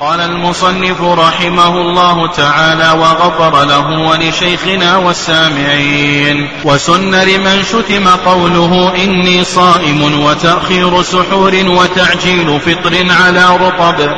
قال 0.00 0.20
المصنف 0.20 1.02
رحمه 1.02 1.80
الله 1.80 2.26
تعالى 2.26 2.90
وغفر 3.00 3.64
له 3.64 4.08
ولشيخنا 4.08 4.96
والسامعين 4.96 6.48
وسن 6.64 7.14
لمن 7.14 7.62
شتم 7.64 8.08
قوله 8.08 8.92
إني 9.04 9.44
صائم 9.44 10.20
وتأخير 10.20 11.02
سحور 11.02 11.54
وتعجيل 11.66 12.60
فطر 12.60 13.06
على 13.10 13.56
رطب 13.56 14.10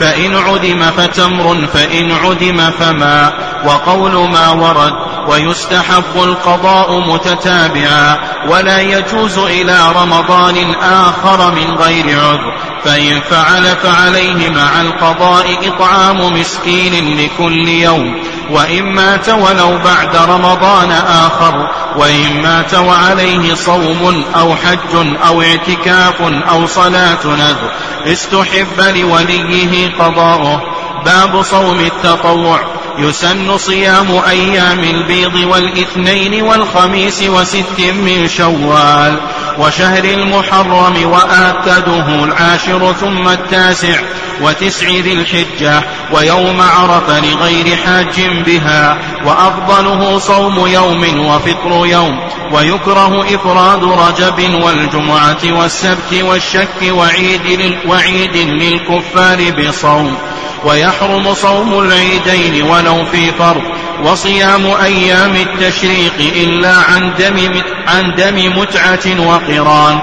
فإن 0.00 0.36
عدم 0.36 0.82
فتمر 0.82 1.66
فإن 1.66 2.10
عدم 2.12 2.70
فما 2.70 3.32
وقول 3.64 4.30
ما 4.30 4.50
ورد 4.50 4.92
ويستحب 5.28 6.16
القضاء 6.16 7.00
متتابعا 7.00 8.18
ولا 8.48 8.80
يجوز 8.80 9.38
إلى 9.38 9.78
رمضان 9.96 10.74
آخر 10.82 11.50
من 11.50 11.74
غير 11.74 12.04
عذر. 12.20 12.71
فإن 12.84 13.20
فعل 13.20 13.64
فعليه 13.64 14.50
مع 14.50 14.80
القضاء 14.80 15.58
إطعام 15.68 16.40
مسكين 16.40 17.18
لكل 17.18 17.68
يوم 17.68 18.22
وإن 18.50 18.82
مات 18.82 19.28
ولو 19.28 19.78
بعد 19.84 20.16
رمضان 20.16 20.90
آخر 20.92 21.68
وإن 21.96 22.42
مات 22.42 22.74
وعليه 22.74 23.54
صوم 23.54 24.24
أو 24.36 24.56
حج 24.56 25.16
أو 25.26 25.42
اعتكاف 25.42 26.22
أو 26.22 26.66
صلاة 26.66 27.26
نذر. 27.26 27.72
استحب 28.06 28.80
لوليه 28.80 29.90
قضاؤه. 29.98 30.62
باب 31.04 31.42
صوم 31.42 31.80
التطوع. 31.80 32.60
يسن 32.98 33.58
صيام 33.58 34.22
أيام 34.28 34.80
البيض 34.84 35.34
والإثنين 35.34 36.42
والخميس 36.42 37.22
وست 37.22 37.80
من 37.80 38.28
شوال 38.28 39.20
وشهر 39.58 40.04
المحرم 40.04 41.10
وآكده 41.10 42.24
العاشر 42.24 42.92
ثم 42.92 43.28
التاسع 43.28 44.00
وتسع 44.42 44.86
ذي 44.88 45.12
الحجة 45.12 45.82
ويوم 46.12 46.60
عرف 46.60 47.10
لغير 47.10 47.76
حاج 47.76 48.20
بها 48.46 48.98
وأفضله 49.26 50.18
صوم 50.18 50.66
يوم 50.66 51.26
وفطر 51.26 51.86
يوم 51.86 52.18
ويكره 52.52 53.34
إفراد 53.34 53.84
رجب 53.84 54.62
والجمعة 54.64 55.38
والسبت 55.44 56.22
والشك 56.22 56.92
وعيد, 56.92 57.78
وعيد 57.86 58.36
للكفار 58.36 59.50
بصوم 59.50 60.16
ويحرم 60.64 61.34
صوم 61.34 61.78
العيدين 61.78 62.62
ولو 62.62 63.04
في 63.04 63.32
فرض 63.32 63.62
وصيام 64.04 64.66
أيام 64.84 65.36
التشريق 65.36 66.14
إلا 66.18 66.74
عن 66.74 67.12
دم, 67.18 67.62
عن 67.88 68.14
دم 68.14 68.58
متعة 68.58 69.26
وقران 69.26 69.98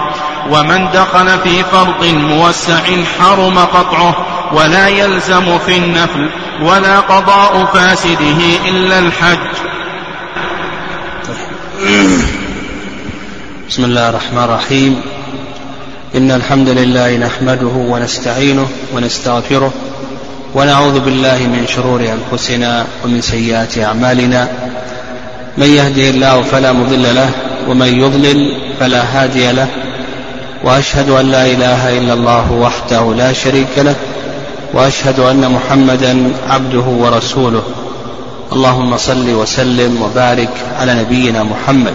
ومن 0.49 0.91
دخل 0.93 1.39
في 1.43 1.63
فرض 1.63 2.05
موسع 2.05 2.81
حرم 3.19 3.59
قطعه 3.59 4.15
ولا 4.53 4.87
يلزم 4.87 5.57
في 5.57 5.77
النفل 5.77 6.29
ولا 6.61 6.99
قضاء 6.99 7.65
فاسده 7.65 8.69
إلا 8.69 8.99
الحج. 8.99 9.37
بسم 13.69 13.83
الله 13.83 14.09
الرحمن 14.09 14.43
الرحيم. 14.43 15.01
إن 16.15 16.31
الحمد 16.31 16.69
لله 16.69 17.17
نحمده 17.17 17.67
ونستعينه 17.75 18.67
ونستغفره 18.95 19.73
ونعوذ 20.55 20.99
بالله 20.99 21.37
من 21.37 21.67
شرور 21.67 22.01
أنفسنا 22.01 22.85
ومن 23.03 23.21
سيئات 23.21 23.77
أعمالنا. 23.77 24.47
من 25.57 25.67
يهده 25.67 26.09
الله 26.09 26.41
فلا 26.41 26.71
مضل 26.71 27.15
له 27.15 27.31
ومن 27.67 27.87
يضلل 27.87 28.57
فلا 28.79 29.01
هادي 29.03 29.51
له. 29.51 29.67
وأشهد 30.63 31.09
أن 31.09 31.25
لا 31.31 31.45
إله 31.45 31.97
إلا 31.97 32.13
الله 32.13 32.51
وحده 32.51 33.13
لا 33.13 33.33
شريك 33.33 33.77
له 33.77 33.95
وأشهد 34.73 35.19
أن 35.19 35.51
محمدا 35.51 36.31
عبده 36.49 36.87
ورسوله. 37.03 37.63
اللهم 38.51 38.97
صل 38.97 39.29
وسلم 39.29 40.01
وبارك 40.01 40.53
على 40.79 40.93
نبينا 40.93 41.43
محمد. 41.43 41.93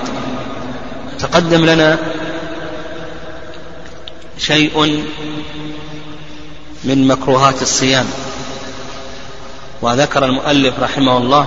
تقدم 1.19 1.65
لنا 1.65 1.99
شيء 4.39 5.05
من 6.85 7.09
مكروهات 7.09 7.63
الصيام. 7.63 8.07
وذكر 9.85 10.25
المؤلف 10.25 10.81
رحمه 10.81 11.19
الله 11.19 11.47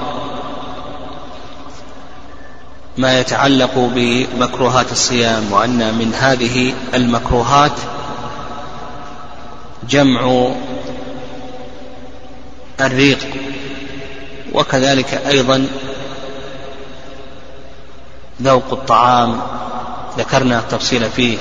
ما 2.97 3.19
يتعلق 3.19 3.71
بمكروهات 3.95 4.91
الصيام 4.91 5.51
وأن 5.51 5.93
من 5.97 6.13
هذه 6.13 6.73
المكروهات 6.93 7.71
جمع 9.89 10.51
الريق 12.81 13.27
وكذلك 14.53 15.13
أيضا 15.13 15.67
ذوق 18.41 18.71
الطعام 18.71 19.41
ذكرنا 20.17 20.59
التفصيل 20.59 21.09
فيه 21.09 21.37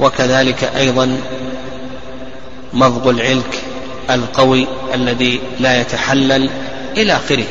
وكذلك 0.00 0.64
أيضا 0.64 1.20
مضغ 2.72 3.10
العلك 3.10 3.73
القوي 4.10 4.66
الذي 4.94 5.40
لا 5.60 5.80
يتحلل 5.80 6.50
إلى 6.96 7.16
آخره. 7.16 7.44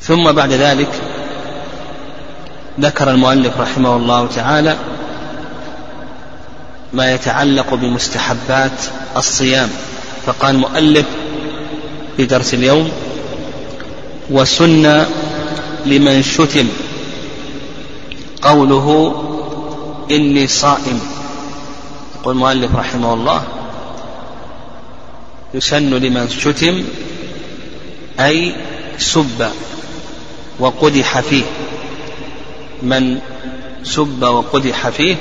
ثم 0.00 0.32
بعد 0.32 0.52
ذلك 0.52 0.88
ذكر 2.80 3.10
المؤلف 3.10 3.60
رحمه 3.60 3.96
الله 3.96 4.26
تعالى 4.26 4.76
ما 6.92 7.12
يتعلق 7.14 7.74
بمستحبات 7.74 8.70
الصيام 9.16 9.68
فقال 10.26 10.54
المؤلف 10.54 11.06
في 12.16 12.24
درس 12.24 12.54
اليوم 12.54 12.92
وسن 14.30 15.06
لمن 15.86 16.22
شتم 16.22 16.68
قوله 18.42 19.14
إني 20.10 20.46
صائم. 20.46 21.00
يقول 22.22 22.34
المؤلف 22.34 22.76
رحمه 22.76 23.14
الله 23.14 23.42
يسن 25.54 25.90
لمن 25.90 26.28
شتم 26.28 26.84
أي 28.20 28.54
سب 28.98 29.50
وقدح 30.58 31.20
فيه. 31.20 31.42
من 32.82 33.18
سب 33.82 34.22
وقدح 34.22 34.88
فيه 34.88 35.16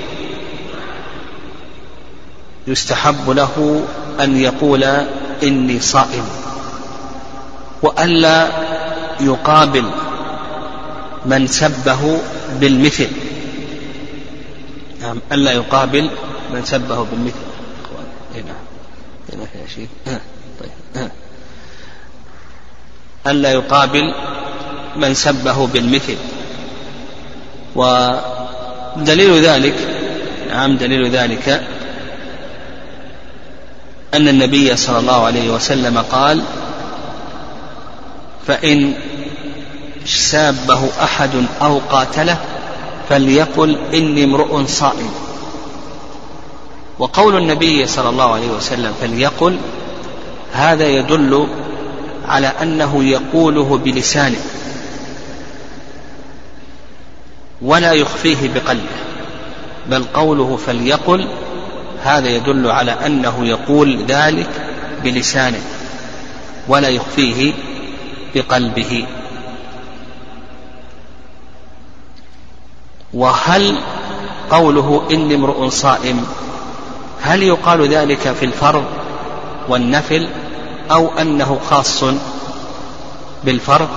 يستحب 2.67 3.29
له 3.29 3.85
أن 4.19 4.37
يقول 4.37 4.83
إني 5.43 5.79
صائم 5.79 6.25
وألا 7.81 8.47
يقابل 9.19 9.85
من 11.25 11.47
سبه 11.47 12.19
بالمثل. 12.59 13.07
نعم 15.01 15.17
ألا 15.31 15.51
يقابل 15.51 16.09
من 16.53 16.65
سبه 16.65 17.03
بالمثل. 17.03 17.35
إيه 18.35 18.41
نعم. 18.41 18.55
هنا 19.33 19.47
إيه 19.55 19.61
يا 19.61 19.67
شيخ. 19.67 19.89
طيب. 20.59 21.09
ألا 23.27 23.51
يقابل 23.51 24.13
من 24.95 25.13
سبه 25.13 25.67
بالمثل. 25.67 26.17
ودليل 27.75 29.45
ذلك 29.45 29.75
نعم 30.49 30.77
دليل 30.77 31.09
ذلك 31.09 31.63
أن 34.13 34.27
النبي 34.27 34.75
صلى 34.75 34.99
الله 34.99 35.25
عليه 35.25 35.49
وسلم 35.49 35.97
قال 35.97 36.41
فإن 38.47 38.93
سابه 40.05 40.89
أحد 41.03 41.45
أو 41.61 41.79
قاتله 41.91 42.37
فليقل 43.09 43.77
إني 43.93 44.23
امرؤ 44.23 44.65
صائم. 44.65 45.11
وقول 47.01 47.37
النبي 47.37 47.87
صلى 47.87 48.09
الله 48.09 48.33
عليه 48.33 48.47
وسلم 48.47 48.93
فليقل 49.01 49.57
هذا 50.53 50.87
يدل 50.87 51.47
على 52.25 52.47
أنه 52.47 53.03
يقوله 53.03 53.77
بلسانه 53.77 54.39
ولا 57.61 57.93
يخفيه 57.93 58.53
بقلبه 58.53 59.01
بل 59.87 60.03
قوله 60.03 60.57
فليقل 60.57 61.27
هذا 62.03 62.29
يدل 62.29 62.67
على 62.67 62.91
أنه 62.91 63.47
يقول 63.47 64.05
ذلك 64.05 64.49
بلسانه 65.03 65.61
ولا 66.67 66.87
يخفيه 66.87 67.53
بقلبه. 68.35 69.07
وهل 73.13 73.77
قوله 74.51 75.07
إني 75.11 75.35
امرؤ 75.35 75.69
صائم؟ 75.69 76.25
هل 77.21 77.43
يقال 77.43 77.87
ذلك 77.87 78.33
في 78.33 78.45
الفرض 78.45 78.85
والنفل 79.69 80.29
أو 80.91 81.09
أنه 81.19 81.59
خاص 81.69 82.03
بالفرض؟ 83.43 83.89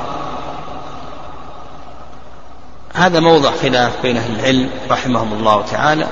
هذا 2.94 3.20
موضع 3.20 3.50
خلاف 3.62 3.92
بين 4.02 4.16
أهل 4.16 4.40
العلم 4.40 4.70
رحمهم 4.90 5.32
الله 5.32 5.62
تعالى 5.62 6.06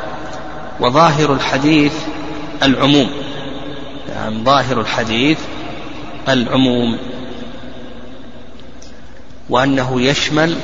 وظاهر 0.80 1.32
الحديث 1.32 1.92
العموم. 2.62 3.10
يعني 4.08 4.44
ظاهر 4.44 4.80
الحديث 4.80 5.38
العموم. 6.28 6.98
وأنه 9.50 10.00
يشمل 10.00 10.56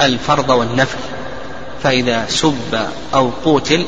الفرض 0.00 0.50
والنفل 0.50 0.98
فإذا 1.82 2.26
سب 2.28 2.88
أو 3.14 3.30
قوتل 3.44 3.84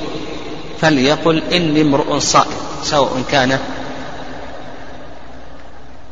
فليقل 0.81 1.43
إني 1.53 1.81
امرؤ 1.83 2.19
صائم 2.19 2.57
سواء 2.83 3.23
كان 3.31 3.59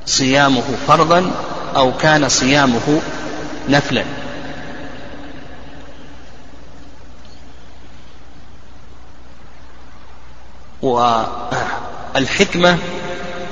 صيامه 0.07 0.65
فرضا 0.87 1.31
أو 1.77 1.93
كان 1.97 2.29
صيامه 2.29 3.01
نفلا. 3.69 4.05
والحكمة 12.15 12.79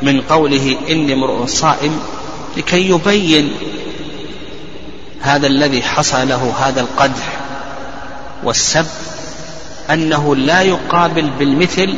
من 0.03 0.21
قوله 0.21 0.77
إني 0.89 1.12
امرؤ 1.12 1.47
صائم 1.47 2.01
لكي 2.57 2.91
يبين 2.91 3.53
هذا 5.21 5.47
الذي 5.47 5.83
حصل 5.83 6.29
له 6.29 6.55
هذا 6.59 6.81
القدح 6.81 7.41
والسب 8.45 8.87
أنه 9.91 10.37
لا 10.37 10.62
يقابل 10.62 11.31
بالمثل 11.38 11.94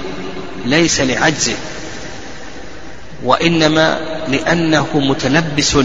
ليس 0.64 1.00
لعجزه 1.00 1.56
وإنما 3.24 3.98
لأنه 4.28 4.86
متلبس 4.94 5.78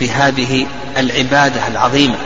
بهذه 0.00 0.66
العبادة 0.98 1.68
العظيمة. 1.68 2.16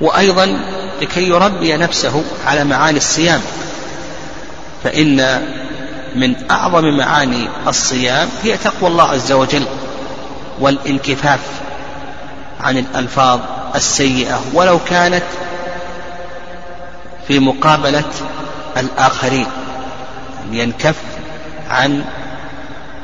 وأيضا 0.00 0.58
لكي 1.02 1.28
يربي 1.28 1.76
نفسه 1.76 2.24
على 2.46 2.64
معاني 2.64 2.96
الصيام 2.96 3.40
فإن 4.84 5.42
من 6.16 6.50
أعظم 6.50 6.96
معاني 6.96 7.48
الصيام 7.66 8.28
هي 8.42 8.56
تقوى 8.56 8.90
الله 8.90 9.04
عز 9.04 9.32
وجل 9.32 9.64
والانكفاف 10.60 11.40
عن 12.60 12.78
الألفاظ 12.78 13.40
السيئة 13.74 14.40
ولو 14.54 14.78
كانت 14.78 15.22
في 17.32 17.38
مقابلة 17.38 18.04
الآخرين 18.76 19.46
ينكف 20.50 20.96
عن 21.70 22.04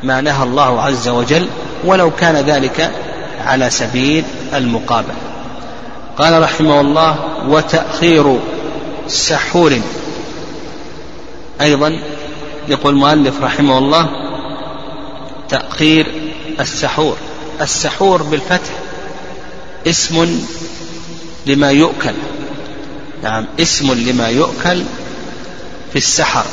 ما 0.02 0.20
نهى 0.20 0.42
الله 0.42 0.82
عز 0.82 1.08
وجل 1.08 1.48
ولو 1.84 2.10
كان 2.10 2.36
ذلك 2.36 2.90
على 3.46 3.70
سبيل 3.70 4.24
المقابلة. 4.54 5.14
قال 6.18 6.42
رحمه 6.42 6.80
الله 6.80 7.16
وتأخير 7.48 8.38
سحور. 9.06 9.80
أيضا 11.60 11.98
يقول 12.68 12.94
المؤلف 12.94 13.42
رحمه 13.42 13.78
الله 13.78 14.08
تأخير 15.48 16.06
السحور. 16.60 17.16
السحور 17.60 18.22
بالفتح 18.22 18.70
اسم 19.86 20.44
لما 21.46 21.70
يؤكل. 21.70 22.14
نعم. 23.22 23.46
اسم 23.60 23.92
لما 23.92 24.28
يؤكل 24.28 24.82
في 25.92 25.96
السحر. 25.96 26.44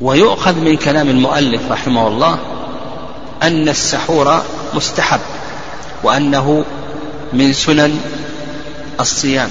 ويؤخذ 0.00 0.54
من 0.54 0.76
كلام 0.76 1.08
المؤلف 1.08 1.62
رحمه 1.70 2.08
الله 2.08 2.38
أن 3.42 3.68
السحور 3.68 4.42
مستحب 4.74 5.20
وأنه 6.02 6.64
من 7.32 7.52
سنن 7.52 8.00
الصيام. 9.00 9.50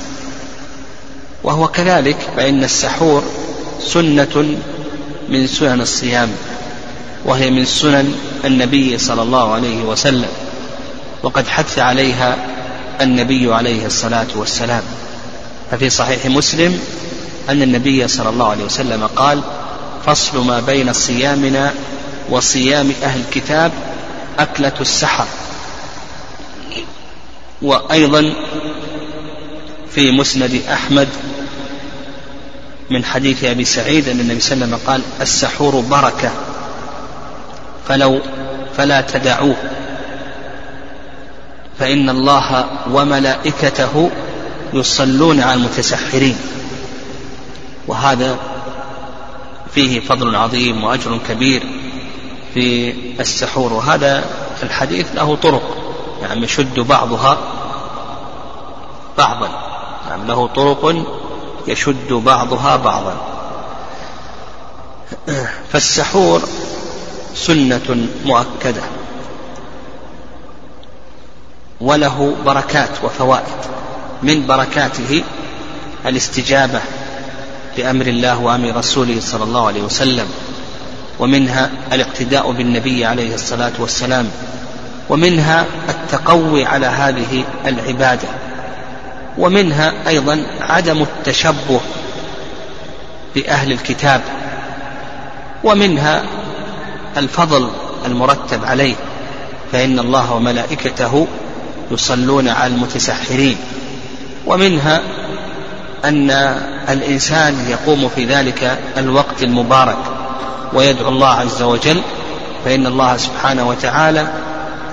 وهو 1.44 1.68
كذلك 1.68 2.18
فإن 2.36 2.63
السحور 2.63 3.24
سنة 3.80 4.57
من 5.30 5.48
سنن 5.48 5.81
الصيام 5.81 6.30
وهي 7.25 7.50
من 7.50 7.66
سنن 7.66 8.16
النبي 8.45 8.98
صلى 8.98 9.22
الله 9.22 9.54
عليه 9.54 9.83
وسلم. 9.83 10.30
وقد 11.24 11.48
حث 11.48 11.80
عليها 11.80 12.38
النبي 13.01 13.53
عليه 13.53 13.86
الصلاة 13.86 14.27
والسلام. 14.36 14.83
ففي 15.71 15.89
صحيح 15.89 16.25
مسلم 16.25 16.80
أن 17.50 17.62
النبي 17.62 18.07
صلى 18.07 18.30
الله 18.30 18.50
عليه 18.50 18.63
وسلم 18.63 19.07
قال 19.07 19.42
فصل 20.06 20.45
ما 20.45 20.59
بين 20.59 20.94
صيامنا 20.94 21.74
وصيام 22.30 22.94
أهل 23.03 23.19
الكتاب 23.19 23.71
أكلة 24.39 24.74
السحر. 24.81 25.25
وأيضا 27.62 28.33
في 29.95 30.12
مسند 30.12 30.62
أحمد 30.74 31.07
من 32.89 33.06
حديث 33.06 33.44
أبي 33.44 33.65
سعيد 33.65 34.09
أن 34.09 34.19
النبي 34.19 34.39
صلى 34.39 34.54
الله 34.54 34.65
عليه 34.65 34.75
وسلم 34.75 34.88
قال 34.92 35.01
السحور 35.21 35.80
بركة 35.80 36.31
فلو 37.88 38.21
فلا 38.77 39.01
تدعوه. 39.01 39.56
فإن 41.81 42.10
الله 42.10 42.66
وملائكته 42.92 44.12
يصلون 44.74 45.39
على 45.39 45.54
المتسحرين. 45.54 46.38
وهذا 47.88 48.38
فيه 49.75 50.00
فضل 50.00 50.36
عظيم 50.36 50.83
وأجر 50.83 51.19
كبير 51.30 51.63
في 52.54 52.94
السحور. 53.19 53.74
وهذا 53.74 54.25
الحديث 54.63 55.07
له 55.16 55.36
طرق 55.36 55.78
يعني 56.22 56.44
يشد 56.44 56.80
بعضها 56.80 57.38
بعضا. 59.18 59.50
يعني 60.10 60.28
له 60.28 60.48
طرق 60.48 61.06
يشد 61.68 62.13
بعضها 62.13 62.75
بعضا. 62.75 63.16
فالسحور 65.72 66.42
سنة 67.36 68.07
مؤكدة. 68.25 68.81
وله 71.81 72.36
بركات 72.45 72.89
وفوائد. 73.04 73.72
من 74.24 74.48
بركاته 74.48 75.24
الاستجابة 76.06 76.80
لأمر 77.78 78.07
الله 78.07 78.39
وأمر 78.39 78.75
رسوله 78.75 79.19
صلى 79.19 79.44
الله 79.44 79.68
عليه 79.68 79.81
وسلم 79.81 80.28
ومنها 81.19 81.69
الاقتداء 81.94 82.51
بالنبي 82.51 83.06
عليه 83.06 83.33
الصلاة 83.33 83.72
والسلام 83.80 84.30
ومنها 85.10 85.66
التقوي 85.89 86.66
على 86.66 86.86
هذه 86.86 87.44
العبادة 87.66 88.28
ومنها 89.38 89.94
أيضا 90.07 90.44
عدم 90.62 91.01
التشبه 91.01 91.80
بأهل 93.36 93.71
الكتاب 93.71 94.21
ومنها 95.64 96.23
الفضل 97.18 97.69
المرتب 98.06 98.66
عليه 98.66 98.95
فإن 99.71 100.00
الله 100.00 100.33
وملائكته 100.33 101.28
يصلون 101.92 102.48
على 102.48 102.74
المتسحرين. 102.74 103.57
ومنها 104.45 105.02
أن 106.06 106.31
الإنسان 106.90 107.56
يقوم 107.69 108.10
في 108.16 108.26
ذلك 108.26 108.80
الوقت 108.98 109.44
المبارك 109.44 109.98
ويدعو 110.74 111.10
الله 111.10 111.28
عز 111.28 111.62
وجل 111.62 112.02
فإن 112.66 112.88
الله 112.88 113.18
سبحانه 113.18 113.69
وتعالى 113.69 114.28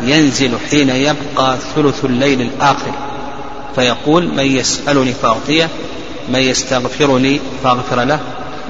ينزل 0.02 0.58
حين 0.70 0.88
يبقى 0.88 1.56
ثلث 1.76 2.04
الليل 2.04 2.40
الآخر 2.40 2.92
فيقول 3.74 4.34
من 4.34 4.44
يسألني 4.44 5.12
فأعطيه 5.12 5.68
من 6.28 6.40
يستغفرني 6.40 7.40
فأغفر 7.62 8.04
له 8.04 8.20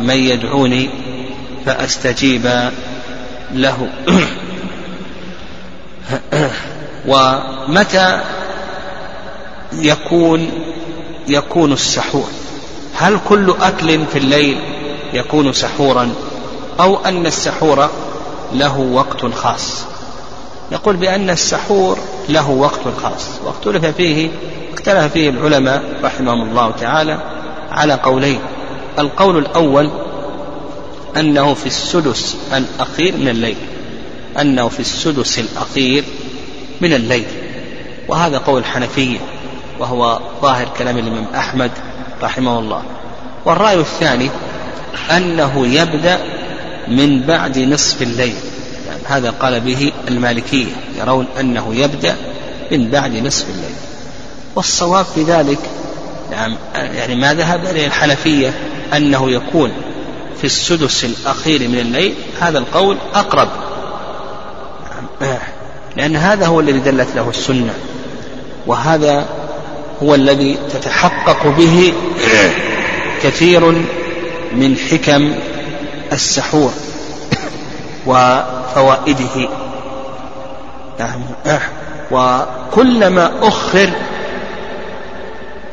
من 0.00 0.16
يدعوني 0.16 0.90
فأستجيب 1.66 2.70
له. 3.54 3.88
ومتى 7.08 8.20
يكون 9.72 10.50
يكون 11.28 11.72
السحور؟ 11.72 12.28
هل 12.94 13.18
كل 13.28 13.54
أكل 13.60 14.06
في 14.12 14.18
الليل 14.18 14.58
يكون 15.12 15.52
سحورا 15.52 16.14
أو 16.80 16.96
أن 16.96 17.26
السحور 17.26 17.88
له 18.52 18.78
وقت 18.78 19.26
خاص؟ 19.34 19.84
يقول 20.72 20.96
بأن 20.96 21.30
السحور 21.30 21.98
له 22.28 22.50
وقت 22.50 22.80
خاص. 23.02 23.28
واختلف 23.44 23.84
فيه 23.86 24.30
اختلف 24.74 25.12
فيه 25.12 25.30
العلماء 25.30 25.82
رحمهم 26.04 26.48
الله 26.48 26.70
تعالى 26.70 27.18
على 27.70 27.94
قولين. 27.94 28.40
القول 28.98 29.38
الأول 29.38 29.90
أنه 31.16 31.54
في 31.54 31.66
السدس 31.66 32.36
الأخير 32.52 33.16
من 33.16 33.28
الليل 33.28 33.56
أنه 34.40 34.68
في 34.68 34.80
السدس 34.80 35.38
الأخير 35.38 36.04
من 36.80 36.92
الليل. 36.92 37.26
وهذا 38.08 38.38
قول 38.38 38.60
الحنفية 38.60 39.18
وهو 39.78 40.20
ظاهر 40.42 40.68
كلام 40.78 40.98
الإمام 40.98 41.26
أحمد 41.34 41.70
رحمه 42.22 42.58
الله. 42.58 42.82
والرأي 43.44 43.80
الثاني 43.80 44.30
أنه 45.10 45.66
يبدأ 45.66 46.18
من 46.88 47.22
بعد 47.22 47.58
نصف 47.58 48.02
الليل. 48.02 48.34
يعني 48.86 49.00
هذا 49.06 49.30
قال 49.30 49.60
به 49.60 49.92
المالكية 50.08 50.72
يرون 50.98 51.26
أنه 51.40 51.74
يبدأ 51.74 52.16
من 52.72 52.90
بعد 52.90 53.16
نصف 53.16 53.50
الليل. 53.50 53.76
والصواب 54.56 55.04
في 55.04 55.22
ذلك 55.22 55.58
نعم 56.30 56.56
يعني 56.74 57.14
ما 57.14 57.34
ذهب 57.34 57.64
إليه 57.64 57.86
الحنفية 57.86 58.54
أنه 58.96 59.30
يكون 59.30 59.72
في 60.38 60.44
السدس 60.44 61.04
الأخير 61.04 61.68
من 61.68 61.78
الليل 61.78 62.14
هذا 62.40 62.58
القول 62.58 62.96
أقرب. 63.14 63.48
لأن 65.96 66.16
هذا 66.16 66.46
هو 66.46 66.60
الذي 66.60 66.78
دلت 66.78 67.08
له 67.16 67.30
السنة 67.30 67.74
وهذا 68.66 69.26
هو 70.02 70.14
الذي 70.14 70.58
تتحقق 70.72 71.46
به 71.46 71.92
كثير 73.22 73.84
من 74.52 74.76
حكم 74.90 75.34
السحور 76.12 76.72
وفوائده. 78.06 79.48
نعم. 80.98 81.20
وكلما 82.10 83.32
أخر 83.42 83.90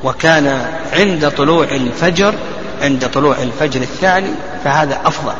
وكان 0.03 0.65
عند 0.93 1.31
طلوع 1.31 1.63
الفجر 1.63 2.34
عند 2.81 3.10
طلوع 3.10 3.36
الفجر 3.41 3.81
الثاني 3.81 4.29
فهذا 4.63 5.00
أفضل 5.05 5.34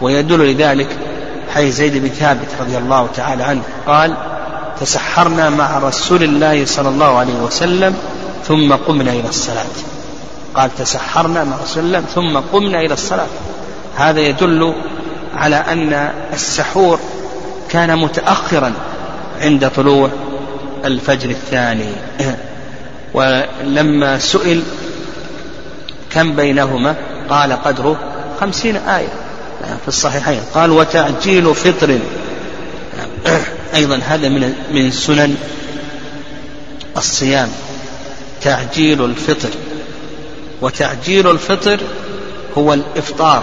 ويدل 0.00 0.52
لذلك 0.52 0.88
حي 1.54 1.70
زيد 1.70 1.96
بن 1.96 2.08
ثابت 2.08 2.48
رضي 2.60 2.78
الله 2.78 3.08
تعالى 3.16 3.44
عنه 3.44 3.62
قال 3.86 4.16
تسحرنا 4.80 5.50
مع 5.50 5.78
رسول 5.78 6.22
الله 6.22 6.64
صلى 6.64 6.88
الله 6.88 7.18
عليه 7.18 7.34
وسلم 7.34 7.94
ثم 8.44 8.72
قمنا 8.72 9.12
إلى 9.12 9.28
الصلاة. 9.28 9.64
قال 10.54 10.74
تسحرنا 10.74 11.44
مع 11.44 11.56
رسول 11.62 11.84
الله 11.84 12.00
ثم 12.00 12.38
قمنا 12.52 12.80
إلى 12.80 12.94
الصلاة. 12.94 13.26
هذا 13.96 14.20
يدل 14.20 14.74
على 15.34 15.56
أن 15.56 16.12
السحور 16.32 17.00
كان 17.70 17.98
متأخرا 17.98 18.72
عند 19.40 19.70
طلوع 19.76 20.10
الفجر 20.84 21.30
الثاني. 21.30 21.92
ولما 23.14 24.18
سئل 24.18 24.62
كم 26.10 26.36
بينهما؟ 26.36 26.94
قال 27.30 27.52
قدره 27.52 27.96
خمسين 28.40 28.76
آية. 28.76 29.25
في 29.82 29.88
الصحيحين. 29.88 30.40
قال 30.54 30.70
وتعجيل 30.70 31.54
فطر. 31.54 31.98
أيضا 33.74 33.96
هذا 33.96 34.28
من 34.28 34.54
من 34.70 34.90
سنن 34.90 35.36
الصيام. 36.96 37.48
تعجيل 38.42 39.04
الفطر. 39.04 39.48
وتعجيل 40.62 41.30
الفطر 41.30 41.80
هو 42.58 42.74
الإفطار 42.74 43.42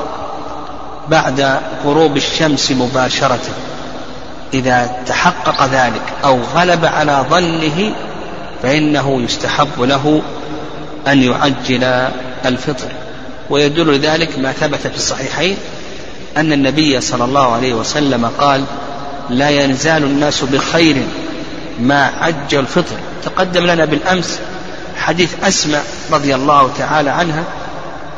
بعد 1.10 1.60
غروب 1.86 2.18
الشمس 2.18 2.72
مباشرة. 2.72 3.42
إذا 4.54 4.96
تحقق 5.06 5.66
ذلك 5.66 6.02
أو 6.24 6.40
غلب 6.56 6.86
على 6.86 7.26
ظنه 7.30 7.96
فإنه 8.64 9.22
يستحب 9.22 9.82
له 9.82 10.22
أن 11.08 11.24
يعجل 11.24 11.84
الفطر. 12.46 12.88
ويدل 13.50 14.00
ذلك 14.00 14.40
ما 14.40 14.52
ثبت 14.52 14.88
في 14.88 14.96
الصحيحين 14.96 15.58
أن 16.38 16.54
النبي 16.54 17.02
صلى 17.02 17.26
الله 17.26 17.54
عليه 17.54 17.74
وسلم 17.74 18.32
قال 18.40 18.64
لا 19.30 19.50
ينزال 19.50 20.04
الناس 20.04 20.44
بخير 20.44 21.04
ما 21.80 22.12
عجل 22.22 22.60
الفطر. 22.60 22.96
تقدم 23.24 23.66
لنا 23.66 23.86
بالأمس 23.86 24.40
حديث 24.98 25.44
أسماء 25.44 25.84
رضي 26.12 26.36
الله 26.36 26.70
تعالى 26.78 27.10
عنها 27.10 27.44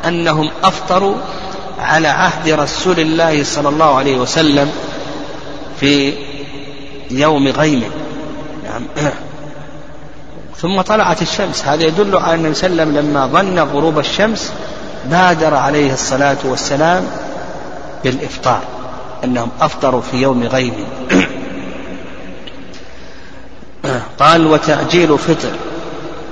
أنهم 0.08 0.50
أفطروا 0.64 1.16
على 1.78 2.08
عهد 2.08 2.48
رسول 2.48 3.00
الله 3.00 3.44
صلى 3.44 3.68
الله 3.68 3.96
عليه 3.96 4.16
وسلم 4.16 4.72
في 5.80 6.14
يوم 7.10 7.48
غيم. 7.48 7.90
نعم. 8.64 8.82
ثم 10.62 10.80
طلعت 10.80 11.22
الشمس. 11.22 11.64
هذا 11.64 11.84
يدل 11.84 12.16
على 12.16 12.34
النبي 12.34 12.54
صلى 12.54 12.70
الله 12.70 12.82
عليه 12.82 12.92
وسلم 12.92 13.08
لما 13.10 13.26
ظن 13.26 13.58
غروب 13.58 13.98
الشمس 13.98 14.52
بادر 15.04 15.54
عليه 15.54 15.92
الصلاة 15.92 16.36
والسلام 16.44 17.06
بالإفطار 18.06 18.60
أنهم 19.24 19.50
أفطروا 19.60 20.00
في 20.00 20.16
يوم 20.16 20.42
غيم 20.42 20.74
قال 24.18 24.46
وتعجيل 24.46 25.18
فطر 25.18 25.50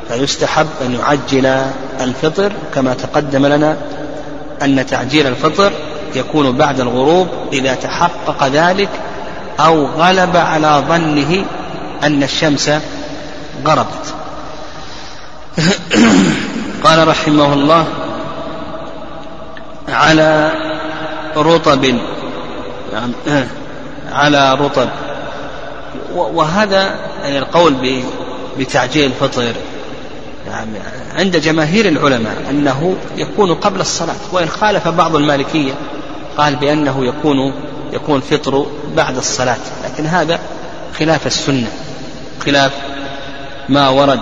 فيستحب 0.08 0.66
أن 0.86 0.94
يعجل 0.94 1.46
الفطر 2.00 2.52
كما 2.74 2.94
تقدم 2.94 3.46
لنا 3.46 3.76
أن 4.62 4.86
تعجيل 4.86 5.26
الفطر 5.26 5.72
يكون 6.14 6.52
بعد 6.52 6.80
الغروب 6.80 7.28
إذا 7.52 7.74
تحقق 7.74 8.46
ذلك 8.46 8.88
أو 9.60 9.86
غلب 9.86 10.36
على 10.36 10.84
ظنه 10.88 11.44
أن 12.02 12.22
الشمس 12.22 12.70
غربت. 13.66 14.14
قال 16.84 17.08
رحمه 17.08 17.52
الله 17.52 17.86
على 19.88 20.52
رطب 21.36 21.84
يعني 22.92 23.12
على 24.12 24.54
رطب. 24.54 24.88
وهذا 26.14 26.98
يعني 27.22 27.38
القول 27.38 27.74
بتعجيل 28.58 29.04
الفطر. 29.06 29.52
يعني 30.46 30.78
عند 31.18 31.36
جماهير 31.36 31.88
العلماء 31.88 32.36
أنه 32.50 32.96
يكون 33.16 33.54
قبل 33.54 33.80
الصلاة 33.80 34.16
وإن 34.32 34.48
خالف 34.48 34.88
بعض 34.88 35.16
المالكية 35.16 35.72
قال 36.38 36.56
بأنه 36.56 37.04
يكون 37.04 37.52
يكون 37.92 38.20
فطر 38.20 38.66
بعد 38.96 39.16
الصلاة. 39.16 39.56
لكن 39.84 40.06
هذا 40.06 40.38
خلاف 40.98 41.26
السنة 41.26 41.68
خلاف 42.46 42.72
ما 43.68 43.88
ورد 43.88 44.20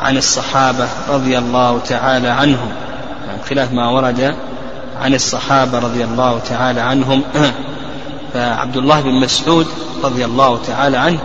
عن 0.00 0.16
الصحابة 0.16 0.88
رضي 1.08 1.38
الله 1.38 1.78
تعالى 1.78 2.28
عنهم. 2.28 2.72
يعني 3.26 3.42
خلاف 3.50 3.72
ما 3.72 3.90
ورد 3.90 4.34
عن 5.00 5.14
الصحابة 5.14 5.78
رضي 5.78 6.04
الله 6.04 6.40
تعالى 6.48 6.80
عنهم. 6.80 7.22
فعبد 8.34 8.76
الله 8.76 9.00
بن 9.00 9.20
مسعود 9.20 9.66
رضي 10.04 10.24
الله 10.24 10.60
تعالى 10.66 10.96
عنه 10.96 11.18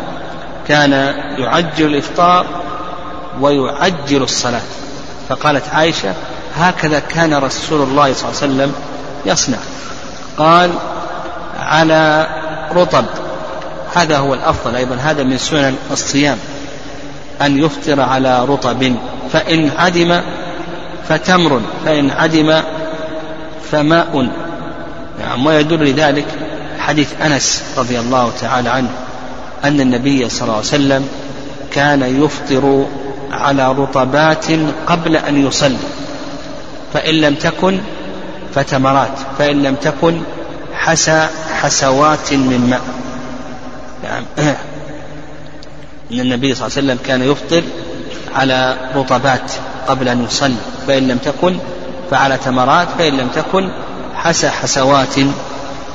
كان 0.67 0.91
يعجل 1.37 1.85
الإفطار 1.85 2.45
ويعجل 3.41 4.23
الصلاة. 4.23 4.61
فقالت 5.29 5.69
عائشة 5.73 6.13
هكذا 6.55 6.99
كان 6.99 7.33
رسول 7.33 7.81
الله 7.81 8.13
صلى 8.13 8.29
الله 8.29 8.41
عليه 8.41 8.53
وسلم 8.53 8.73
يصنع. 9.25 9.57
قال 10.37 10.71
على 11.59 12.27
رطب. 12.71 13.05
هذا 13.95 14.17
هو 14.17 14.33
الأفضل 14.33 14.75
أيضا 14.75 14.95
هذا 14.95 15.23
من 15.23 15.37
سنن 15.37 15.75
الصيام. 15.91 16.37
أن 17.41 17.57
يفطر 17.57 18.01
على 18.01 18.45
رطب. 18.45 18.95
فإن 19.33 19.71
عدم 19.77 20.21
فتمر 21.09 21.61
فإن 21.85 22.11
عدم 22.11 22.61
فماء. 23.71 24.29
نعم 25.19 25.45
ويدل 25.45 25.85
لذلك 25.85 26.25
حديث 26.79 27.21
أنس 27.21 27.63
رضي 27.77 27.99
الله 27.99 28.31
تعالى 28.41 28.69
عنه 28.69 28.89
أن 29.63 29.81
النبي 29.81 30.29
صلى 30.29 30.41
الله 30.41 30.53
عليه 30.53 30.65
وسلم 30.65 31.07
كان 31.71 32.23
يفطر 32.23 32.85
على 33.31 33.71
رطبات 33.71 34.45
قبل 34.87 35.15
أن 35.15 35.47
يصلي 35.47 35.77
فإن 36.93 37.15
لم 37.15 37.35
تكن 37.35 37.79
فتمرات 38.55 39.19
فإن 39.37 39.63
لم 39.63 39.75
تكن 39.75 40.21
حسى 40.73 41.27
حسوات 41.61 42.33
من 42.33 42.67
ماء. 42.69 42.81
نعم. 44.03 44.23
أن 46.11 46.19
النبي 46.19 46.55
صلى 46.55 46.67
الله 46.67 46.77
عليه 46.77 46.87
وسلم 46.87 46.99
كان 47.05 47.21
يفطر 47.21 47.63
على 48.35 48.77
رطبات 48.95 49.51
قبل 49.87 50.07
أن 50.07 50.25
يصلي 50.25 50.55
فإن 50.87 51.07
لم 51.07 51.17
تكن 51.17 51.57
فعلى 52.11 52.37
تمرات 52.37 52.87
فإن 52.97 53.17
لم 53.17 53.27
تكن 53.27 53.69
حسى 54.15 54.49
حسوات 54.49 55.19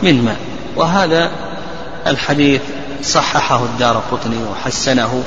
من 0.03 0.25
ماء. 0.25 0.37
وهذا 0.77 1.31
الحديث 2.07 2.61
صححه 3.03 3.65
الدار 3.65 4.03
قطني 4.13 4.45
وحسنه 4.51 5.23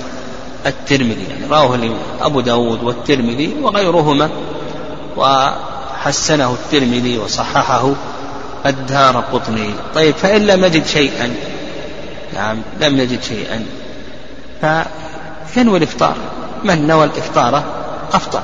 الترمذي 0.66 1.26
يعني 1.30 1.46
رواه 1.50 1.80
أبو 2.22 2.42
داود 2.42 2.84
والترمذي 2.84 3.56
وغيرهما 3.62 4.30
وحسنه 5.18 6.54
الترمذي 6.54 7.18
وصححه 7.18 7.94
الدار 8.66 9.24
قطني. 9.34 9.74
طيب 9.96 10.16
فإن 10.16 10.48
لم 10.48 10.66
نجد 10.66 10.86
شيئا 10.86 11.34
نعم 12.34 12.62
لم 12.82 12.98
نجد 12.98 13.20
شيئا 13.24 13.66
فينوي 15.48 15.78
الإفطار. 15.78 16.16
من 16.64 16.88
نوى 16.88 17.06
الإفطار؟ 17.06 17.64
أفطر. 18.14 18.42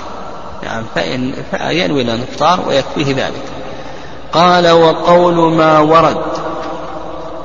نعم 0.63 0.83
فإن 0.95 1.33
فينوي 1.51 2.01
الإفطار 2.01 2.67
ويكفيه 2.67 3.15
ذلك. 3.15 3.43
قال 4.33 4.71
وقول 4.71 5.53
ما 5.53 5.79
ورد. 5.79 6.23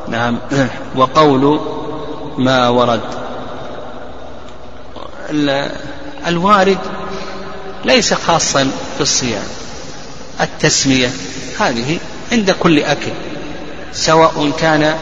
نعم. 0.09 0.39
وقول 0.97 1.61
ما 2.39 2.69
ورد. 2.69 3.01
الوارد 6.27 6.79
ليس 7.85 8.15
خاصا 8.15 8.71
في 8.95 9.01
الصيام. 9.01 9.45
التسمية 10.41 11.11
هذه 11.61 11.99
عند 12.33 12.51
كل 12.51 12.79
أكل 12.79 13.13
سواء 13.93 14.51
كان 14.61 14.95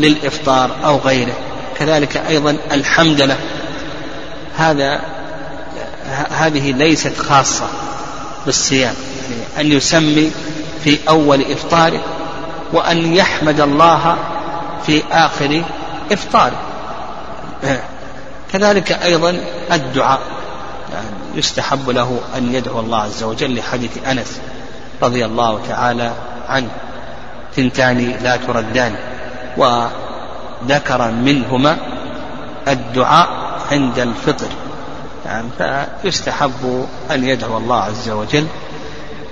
للإفطار 0.00 0.70
أو 0.84 0.98
غيره. 0.98 1.34
كذلك 1.78 2.16
أيضا 2.16 2.56
الحمدلة 2.72 3.36
هذا 4.56 5.00
هذه 6.30 6.72
ليست 6.72 7.18
خاصة 7.18 7.66
بالصيام 8.46 8.94
يعني 9.30 9.68
أن 9.68 9.76
يسمي 9.76 10.30
في 10.84 10.98
أول 11.08 11.42
إفطاره 11.52 12.00
وأن 12.72 13.14
يحمد 13.14 13.60
الله 13.60 14.16
في 14.86 15.02
آخر 15.12 15.62
إفطاره. 16.12 16.60
كذلك 18.52 18.92
أيضا 18.92 19.40
الدعاء 19.72 20.20
يعني 20.92 21.06
يستحب 21.34 21.90
له 21.90 22.20
أن 22.36 22.54
يدعو 22.54 22.80
الله 22.80 22.98
عز 22.98 23.22
وجل 23.22 23.56
لحديث 23.58 23.90
أنس 24.06 24.40
رضي 25.02 25.24
الله 25.24 25.60
تعالى 25.68 26.12
عنه 26.48 26.68
ثنتان 27.56 28.16
لا 28.22 28.36
تردان 28.36 28.94
وذكر 29.56 31.10
منهما 31.10 31.76
الدعاء 32.68 33.28
عند 33.72 33.98
الفطر. 33.98 34.48
يعني 35.28 35.86
فيستحب 36.02 36.86
أن 37.10 37.24
يدعو 37.24 37.56
الله 37.56 37.76
عز 37.76 38.10
وجل. 38.10 38.46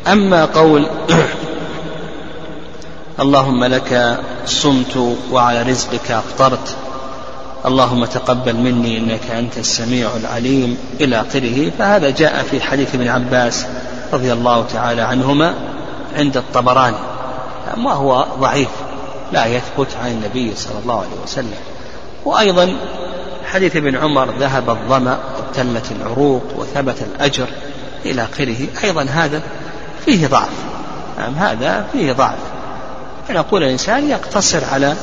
أما 0.07 0.45
قول 0.45 0.87
اللهم 3.21 3.65
لك 3.65 4.19
صمت 4.47 5.17
وعلى 5.33 5.63
رزقك 5.63 6.11
أفطرت 6.11 6.77
اللهم 7.67 8.05
تقبل 8.05 8.57
مني 8.57 8.99
إنك 8.99 9.31
أنت 9.31 9.59
السميع 9.59 10.09
العليم 10.17 10.79
إلى 11.01 11.21
آخره. 11.21 11.71
فهذا 11.79 12.11
جاء 12.11 12.43
في 12.43 12.61
حديث 12.61 12.95
ابن 12.95 13.09
عباس 13.09 13.67
رضي 14.13 14.33
الله 14.33 14.67
تعالى 14.73 15.03
عنهما 15.03 15.55
عند 16.17 16.37
الطبراني 16.37 16.97
وهو 17.85 18.27
ضعيف 18.41 18.69
لا 19.33 19.47
يثبت 19.47 19.89
عن 20.03 20.11
النبي 20.11 20.57
صلى 20.57 20.79
الله 20.83 20.97
عليه 20.97 21.23
وسلم. 21.25 21.59
وأيضا 22.25 22.77
حديث 23.47 23.77
ابن 23.77 23.97
عمر 23.97 24.31
ذهب 24.39 24.71
الظمأ 24.71 25.19
وابتلت 25.37 25.93
العروق 25.93 26.45
وثبت 26.57 26.97
الأجر 27.03 27.47
إلى 28.05 28.23
آخره. 28.33 28.67
أيضا 28.85 29.03
هذا 29.03 29.43
فيه 30.05 30.27
ضعف. 30.27 30.51
نعم 31.19 31.35
هذا 31.35 31.87
فيه 31.93 32.13
ضعف. 32.13 32.39
فنقول 33.29 33.63
الإنسان 33.63 34.11
يقتصر 34.11 34.65
على 34.73 34.95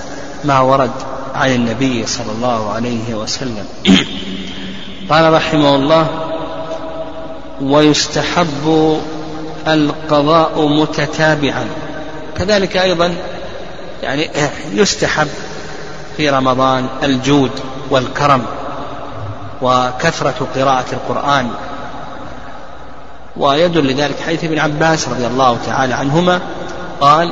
ما 0.43 0.59
ورد 0.59 0.91
عن 1.35 1.50
النبي 1.50 2.05
صلى 2.05 2.31
الله 2.31 2.71
عليه 2.71 3.13
وسلم. 3.13 3.65
قال 5.09 5.33
رحمه 5.33 5.75
الله 5.75 6.07
ويستحب 7.62 8.97
القضاء 9.67 10.67
متتابعا. 10.67 11.65
كذلك 12.38 12.77
أيضا 12.77 13.15
يعني 14.03 14.29
يستحب 14.73 15.27
في 16.17 16.29
رمضان 16.29 16.88
الجود. 17.03 17.51
والكرم 17.93 18.45
وكثرة 19.62 20.47
قراءة 20.55 20.85
القرآن. 20.93 21.50
ويدل 23.38 23.88
لذلك 23.88 24.19
حديث 24.19 24.43
ابن 24.43 24.59
عباس 24.59 25.09
رضي 25.09 25.27
الله 25.27 25.57
تعالى 25.65 25.93
عنهما 25.93 26.41
قال 27.01 27.31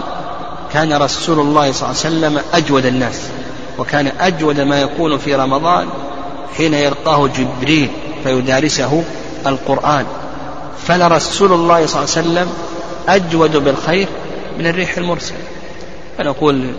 كان 0.73 0.93
رسول 0.93 1.39
الله 1.39 1.71
صلى 1.71 1.89
الله 1.89 2.01
عليه 2.05 2.15
وسلم 2.15 2.41
أجود 2.53 2.85
الناس 2.85 3.21
وكان 3.77 4.11
أجود 4.19 4.59
ما 4.59 4.81
يكون 4.81 5.17
في 5.17 5.35
رمضان 5.35 5.87
حين 6.57 6.73
يلقاه 6.73 7.27
جبريل 7.27 7.89
فيدارسه 8.23 9.03
القرآن. 9.47 10.05
فلرسول 10.87 11.53
الله 11.53 11.85
صلى 11.85 12.03
الله 12.03 12.11
عليه 12.17 12.29
وسلم 12.29 12.53
أجود 13.07 13.57
بالخير 13.57 14.07
من 14.59 14.67
الريح 14.67 14.97
المرسل 14.97 15.35
فنقول 16.17 16.71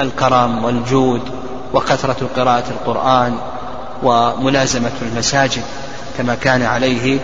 الكرم 0.00 0.64
والجود 0.64 1.22
وكثرة 1.74 2.28
قراءة 2.36 2.64
القرآن 2.70 3.38
وملازمة 4.02 4.92
المساجد 5.02 5.62
كما 6.18 6.34
كان 6.34 6.62
عليه 6.62 7.18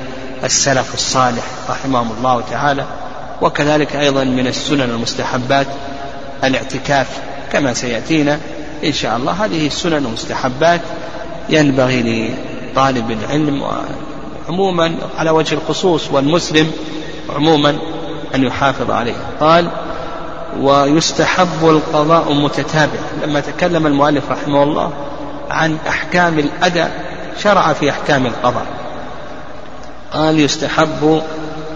السلف 0.44 0.94
الصالح 0.94 1.44
رحمهم 1.70 2.12
الله 2.18 2.42
تعالى 2.50 2.84
وكذلك 3.42 3.96
أيضا 3.96 4.24
من 4.24 4.46
السنن 4.46 4.80
المستحبات 4.90 5.66
الاعتكاف 6.44 7.06
كما 7.52 7.74
سيأتينا 7.74 8.38
إن 8.84 8.92
شاء 8.92 9.16
الله. 9.16 9.32
هذه 9.32 9.66
السنن 9.66 10.06
المستحبات 10.06 10.80
ينبغي 11.48 12.34
لطالب 12.72 13.10
العلم 13.10 13.62
عموما 14.48 14.94
على 15.18 15.30
وجه 15.30 15.54
الخصوص 15.54 16.10
والمسلم 16.10 16.72
عموما 17.30 17.78
أن 18.34 18.44
يحافظ 18.44 18.90
عليها. 18.90 19.26
قال 19.40 19.70
ويستحب 20.60 21.62
القضاء 21.62 22.32
متتابع. 22.32 22.98
لما 23.22 23.40
تكلم 23.40 23.86
المؤلف 23.86 24.30
رحمه 24.30 24.62
الله 24.62 24.92
عن 25.50 25.76
أحكام 25.88 26.38
الأداء 26.38 27.04
شرع 27.42 27.72
في 27.72 27.90
أحكام 27.90 28.26
القضاء. 28.26 28.66
قال 30.12 30.40
يستحب 30.40 31.22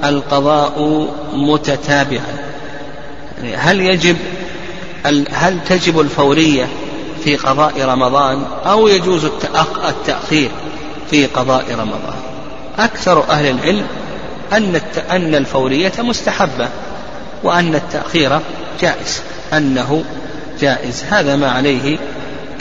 القضاء 0.04 1.06
متتابعا. 1.32 2.36
يعني 3.42 3.56
هل 3.56 3.80
يجب 3.80 4.16
هل 5.30 5.58
تجب 5.68 6.00
الفورية 6.00 6.68
في 7.24 7.36
قضاء 7.36 7.84
رمضان 7.84 8.42
أو 8.66 8.88
يجوز 8.88 9.24
التأخير 9.88 10.50
في 11.10 11.26
قضاء 11.26 11.64
رمضان؟ 11.70 12.16
أكثر 12.78 13.24
أهل 13.30 13.50
العلم 13.50 13.86
أن 14.52 14.80
أن 15.10 15.34
الفورية 15.34 15.92
مستحبة 15.98 16.68
وأن 17.42 17.74
التأخير 17.74 18.40
جائز 18.80 19.22
أنه 19.52 20.04
جائز. 20.60 21.04
هذا 21.10 21.36
ما 21.36 21.50
عليه 21.50 21.98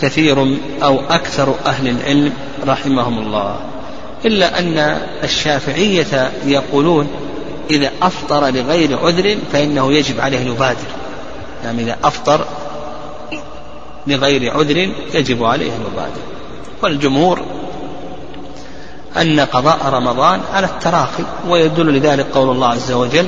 كثير 0.02 0.58
أو 0.84 1.00
أكثر 1.10 1.56
أهل 1.66 1.88
العلم 1.88 2.34
رحمهم 2.68 3.20
الله. 3.20 3.60
إلا 4.26 4.60
أن 4.60 4.98
الشافعية 5.24 6.32
يقولون 6.46 7.08
إذا 7.70 7.92
أفطر 8.02 8.50
لغير 8.50 9.00
عذر 9.00 9.38
فإنه 9.54 9.94
يجب 9.94 10.20
عليه 10.20 10.38
أن 10.38 10.48
يبادر. 10.48 10.88
يعني 11.64 11.84
إذا 11.84 11.98
أفطر 12.04 12.46
لغير 14.08 14.54
عذر 14.58 14.78
يجب 15.14 15.44
عليه 15.44 15.72
أن 15.72 15.82
يبادر. 15.94 16.22
والجمهور 16.84 17.42
أن 19.18 19.40
قضاء 19.40 19.86
رمضان 19.86 20.42
على 20.54 20.66
التراخي 20.66 21.24
ويدل 21.48 21.98
لذلك 21.98 22.26
قول 22.34 22.50
الله 22.50 22.68
عز 22.68 22.92
وجل 22.92 23.28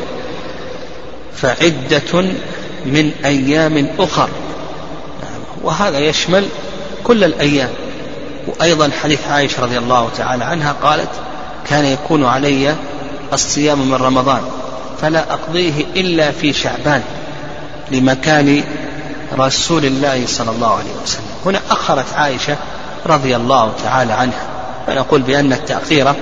فعدة 1.33 2.25
من 2.85 3.11
أيام 3.25 3.87
أخر. 3.99 4.29
وهذا 5.63 5.99
يشمل 5.99 6.45
كل 7.03 7.23
الأيام. 7.23 7.69
وأيضا 8.47 8.89
حديث 9.03 9.27
عائشة 9.27 9.63
رضي 9.63 9.77
الله 9.77 10.09
تعالى 10.17 10.43
عنها 10.43 10.75
قالت 10.83 11.09
كان 11.69 11.85
يكون 11.85 12.25
علي 12.25 12.75
الصيام 13.33 13.89
من 13.89 13.95
رمضان 13.95 14.41
فلا 15.01 15.33
أقضيه 15.33 15.85
إلا 15.95 16.31
في 16.31 16.53
شعبان 16.53 17.01
لمكان 17.91 18.63
رسول 19.37 19.85
الله 19.85 20.23
صلى 20.27 20.51
الله 20.51 20.71
عليه 20.71 20.91
وسلم. 21.03 21.25
هنا 21.45 21.61
أخرت 21.69 22.13
عائشة 22.15 22.57
رضي 23.05 23.35
الله 23.35 23.73
تعالى 23.83 24.13
عنها. 24.13 24.47
فنقول 24.87 25.21
بأن 25.21 25.53
التأخير 25.53 26.13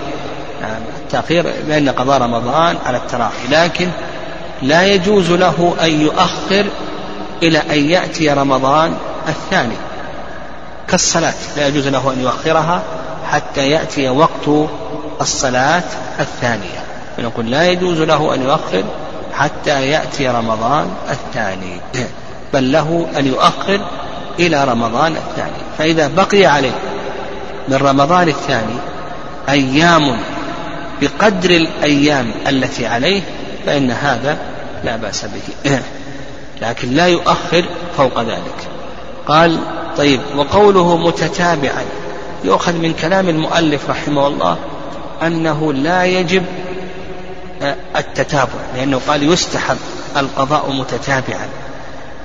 التأخير 1.04 1.54
بأن 1.68 1.90
قضاء 1.90 2.22
رمضان 2.22 2.78
على 2.86 2.98
التراخي 2.98 3.48
لكن 3.50 3.90
لا 4.62 4.84
يجوز 4.84 5.32
له 5.32 5.76
أن 5.82 6.02
يؤخر 6.02 6.66
إلى 7.44 7.58
أن 7.58 7.90
يأتي 7.90 8.30
رمضان 8.30 8.96
الثاني 9.28 9.76
كالصلاة. 10.88 11.34
لا 11.58 11.68
يجوز 11.68 11.88
له 11.88 12.14
أن 12.14 12.22
يؤخرها 12.22 12.82
حتى 13.32 13.70
يأتي 13.70 14.10
وقت 14.10 14.70
الصلاة 15.22 15.84
الثانية. 16.20 16.84
فنقول 17.18 17.52
لا 17.52 17.70
يجوز 17.70 18.02
له 18.02 18.34
أن 18.34 18.42
يؤخر 18.42 18.84
حتى 19.34 19.88
يأتي 19.88 20.28
رمضان 20.28 20.92
الثاني. 21.10 21.78
بل 22.54 22.72
له 22.72 23.08
أن 23.18 23.28
يؤخر 23.28 23.80
إلى 24.40 24.64
رمضان 24.64 25.16
الثاني. 25.16 25.64
فإذا 25.78 26.08
بقي 26.08 26.46
عليه 26.46 26.76
من 27.68 27.76
رمضان 27.76 28.28
الثاني 28.28 28.76
أيام 29.50 30.18
بقدر 31.02 31.50
الأيام 31.50 32.32
التي 32.48 32.88
عليه 32.88 33.22
فإن 33.66 33.92
هذا 33.92 34.38
لا 34.84 34.96
بأس 34.96 35.26
به. 35.26 35.72
لكن 36.62 36.94
لا 36.94 37.08
يؤخر 37.08 37.66
فوق 37.98 38.22
ذلك. 38.22 38.68
قال 39.28 39.60
طيب 39.98 40.20
وقوله 40.36 40.98
متتابعا 40.98 41.84
يؤخذ 42.44 42.74
من 42.74 42.94
كلام 42.94 43.30
المؤلف 43.30 43.90
رحمه 43.90 44.28
الله 44.28 44.58
أنه 45.22 45.74
لا 45.74 46.06
يجب 46.06 46.44
آه، 47.62 47.76
التتابع 47.96 48.60
لأنه 48.76 49.02
قال 49.08 49.34
يستحب 49.34 49.78
القضاء 50.18 50.72
متتابعا. 50.72 51.48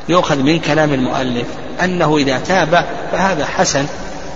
يؤخذ 0.09 0.39
من 0.39 0.59
كلام 0.59 0.95
المؤلف 0.95 1.47
أنه 1.85 2.17
إذا 2.17 2.39
تابع 2.39 2.85
فهذا 3.13 3.47
حسن 3.47 3.87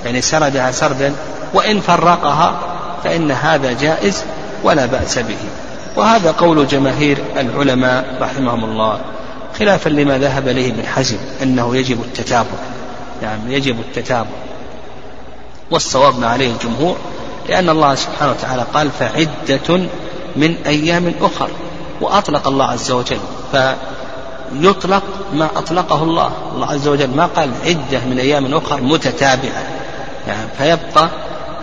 يعني 0.05 0.21
سردها 0.21 0.71
سردا 0.71 1.15
وإن 1.55 1.81
فرقها 1.81 2.61
فإن 3.05 3.31
هذا 3.31 3.73
جائز 3.73 4.25
ولا 4.63 4.87
بأس 4.87 5.19
به. 5.19 5.37
وهذا 5.97 6.31
قول 6.31 6.67
جماهير 6.67 7.19
العلماء 7.37 8.19
رحمهم 8.21 8.65
الله 8.65 9.01
خلافا 9.59 9.89
لما 9.89 10.19
ذهب 10.19 10.49
إليه 10.49 10.73
ابن 10.73 10.87
حزم 10.87 11.17
أنه 11.43 11.77
يجب 11.77 12.01
التتابع. 12.01 12.59
يعني 13.23 13.55
يجب 13.55 13.81
التتابع. 13.81 14.31
والصواب 15.71 16.19
ما 16.19 16.27
عليه 16.27 16.53
الجمهور 16.53 16.97
لأن 17.49 17.69
الله 17.69 17.95
سبحانه 17.95 18.31
وتعالى 18.31 18.67
قال 18.75 18.91
فعدة 18.91 19.89
من 20.37 20.57
أيام 20.67 21.13
أخر. 21.21 21.49
وأطلق 22.01 22.49
الله 22.49 22.65
عز 22.65 22.91
وجل 22.91 23.21
فيطلق 23.53 25.03
ما 25.33 25.49
أطلقه 25.57 26.03
الله. 26.03 26.33
الله 26.55 26.67
عز 26.67 26.89
وجل 26.89 27.11
ما 27.17 27.27
قال 27.27 27.51
عدة 27.67 28.05
من 28.11 28.19
أيام 28.19 28.55
أخر 28.55 28.81
متتابعة. 28.81 29.63
يعني 30.29 30.49
فيبقى 30.59 31.09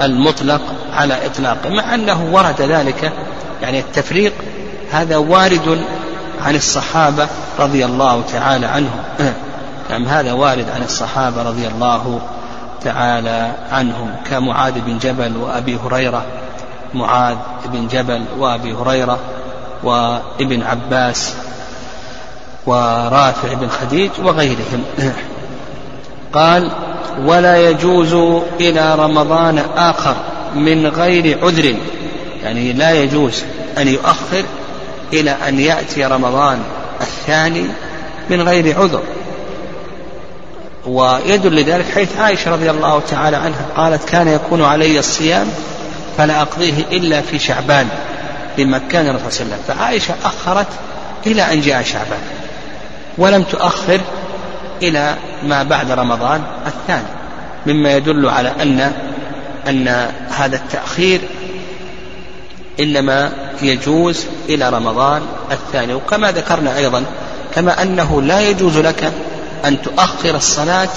المطلق 0.02 0.62
على 0.94 1.26
إطلاقه 1.26 1.70
مع 1.70 1.96
أنه 1.96 2.30
ورد 2.32 2.62
ذلك 2.62 3.12
يعني 3.62 3.80
التفريق 3.80 4.34
هذا 4.92 5.18
وارد 5.18 5.82
عن 6.42 6.56
الصحابة 6.56 7.28
رضي 7.60 7.86
الله 7.86 8.22
تعالى 8.22 8.66
عنهم. 8.66 9.04
نعم 9.90 10.06
هذا 10.06 10.34
وارد 10.34 10.70
عن 10.70 10.84
الصحابة 10.84 11.44
رضي 11.44 11.68
الله 11.68 12.22
تعالى 12.84 13.52
عنهم 13.72 14.16
كمعاذ 14.30 14.74
بن 14.80 14.98
جبل 14.98 15.38
وأبي 15.38 15.78
هريرة 15.86 16.26
معاذ 16.94 17.38
بن 17.66 17.88
جبل 17.88 18.24
وأبي 18.38 18.74
هريرة 18.74 19.20
وابن 19.84 20.64
عباس 20.64 21.34
ورافع 22.66 23.54
بن 23.54 23.70
خديج 23.70 24.12
وغيرهم. 24.24 24.84
قال 26.34 26.72
ولا 27.26 27.70
يجوز 27.70 28.14
إلى 28.60 28.96
رمضان 28.96 29.64
آخر 29.78 30.16
من 30.56 30.88
غير 30.88 31.46
عذر. 31.46 31.76
يعني 32.44 32.74
لا 32.74 32.92
يجوز 32.92 33.44
أن 33.78 33.88
يؤخر 33.88 34.44
إلى 35.14 35.36
أن 35.48 35.60
يأتي 35.60 36.06
رمضان 36.06 36.60
الثاني 37.02 37.66
من 38.30 38.42
غير 38.42 38.80
عذر. 38.80 39.04
ويدل 40.88 41.56
لذلك 41.56 41.86
حيث 41.96 42.18
عائشة 42.20 42.52
رضي 42.52 42.70
الله 42.70 43.02
تعالى 43.10 43.38
عنها 43.38 43.66
قالت 43.78 44.10
كان 44.10 44.28
يكون 44.28 44.64
علي 44.64 45.00
الصيام 45.00 45.48
فلا 46.18 46.42
أقضيه 46.42 46.74
إلا 46.92 47.22
في 47.22 47.40
شعبان 47.40 47.88
لمكان 48.58 49.08
الرسول 49.08 49.32
صلى 49.32 49.46
الله 49.46 49.56
عليه 49.56 49.64
وسلم. 49.64 49.76
فعائشة 49.78 50.14
أخرت 50.26 50.68
إلى 51.28 51.54
أن 51.54 51.62
جاء 51.62 51.84
شعبان 51.84 52.20
ولم 53.18 53.44
تؤخر 53.44 54.02
إلى 54.82 55.16
ما 55.44 55.64
بعد 55.64 55.92
رمضان 55.92 56.44
الثاني 56.68 57.08
مما 57.66 57.96
يدل 57.96 58.30
على 58.30 58.50
أن 58.62 58.92
أن 59.68 59.88
هذا 60.30 60.56
التأخير 60.56 61.22
إنما 62.80 63.32
يجوز 63.62 64.26
إلى 64.50 64.70
رمضان 64.70 65.22
الثاني. 65.52 65.94
وكما 65.94 66.32
ذكرنا 66.32 66.78
أيضا 66.78 67.04
كما 67.56 67.82
أنه 67.82 68.22
لا 68.22 68.50
يجوز 68.50 68.78
لك 68.78 69.14
أن 69.66 69.82
تؤخر 69.82 70.36
الصلاة 70.36 70.90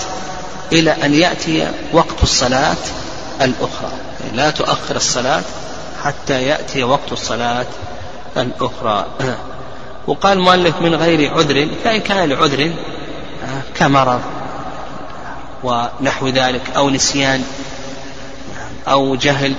إلى 0.73 0.91
أن 0.91 1.15
يأتي 1.15 1.69
وقت 1.93 2.23
الصلاة 2.23 2.77
الأخرى. 3.41 3.91
يعني 4.21 4.37
لا 4.37 4.51
تؤخر 4.51 4.97
الصلاة 4.97 5.43
حتى 6.05 6.43
يأتي 6.43 6.85
وقت 6.85 7.13
الصلاة 7.13 7.67
الأخرى. 8.37 9.07
وقال 10.07 10.39
المؤلف 10.39 10.81
من 10.81 10.95
غير 10.95 11.35
عذر 11.35 11.69
فإن 11.85 12.01
كان 12.01 12.29
لعذر 12.29 12.73
كمرض 13.83 14.21
ونحو 15.63 16.29
ذلك 16.29 16.63
أو 16.77 16.91
نسيان 16.91 17.45
أو 18.89 19.17
جهل 19.17 19.55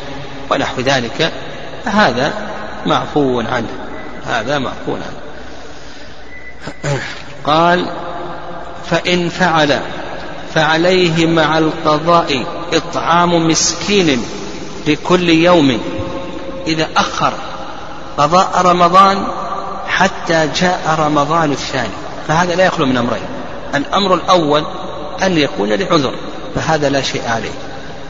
ونحو 0.52 0.82
ذلك 0.82 1.34
هذا 1.86 2.34
معفو 2.86 3.40
عنه 3.40 3.68
هذا 4.28 4.60
معفو 4.60 4.96
عنه. 4.96 5.20
قال 7.46 7.90
فإن 8.90 9.30
فعل 9.30 9.80
فعليه 10.56 11.26
مع 11.26 11.58
القضاء 11.58 12.46
إطعام 12.74 13.48
مسكين 13.48 14.24
لكل 14.88 15.30
يوم. 15.30 15.80
إذا 16.68 16.88
أخر 16.98 17.34
قضاء 18.18 18.62
رمضان 18.62 19.28
حتى 19.88 20.50
جاء 20.56 20.96
رمضان 21.00 21.52
الثاني 21.52 21.94
فهذا 22.28 22.56
لا 22.56 22.66
يخلو 22.66 22.86
من 22.86 22.98
أمرين. 22.98 23.43
الأمر 23.76 24.14
الأول 24.14 24.64
أن 25.24 25.38
يكون 25.38 25.70
لعذر 25.70 26.14
فهذا 26.56 26.90
لا 26.90 27.02
شيء 27.02 27.22
عليه 27.28 27.54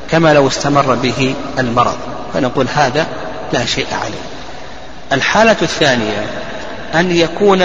كما 0.09 0.33
لو 0.33 0.47
استمر 0.47 0.95
به 0.95 1.35
المرض 1.59 1.97
فنقول 2.33 2.67
هذا 2.73 3.07
لا 3.53 3.65
شيء 3.65 3.87
عليه. 4.03 4.23
الحالة 5.11 5.57
الثانية 5.61 6.25
أن 6.95 7.11
يكون 7.11 7.63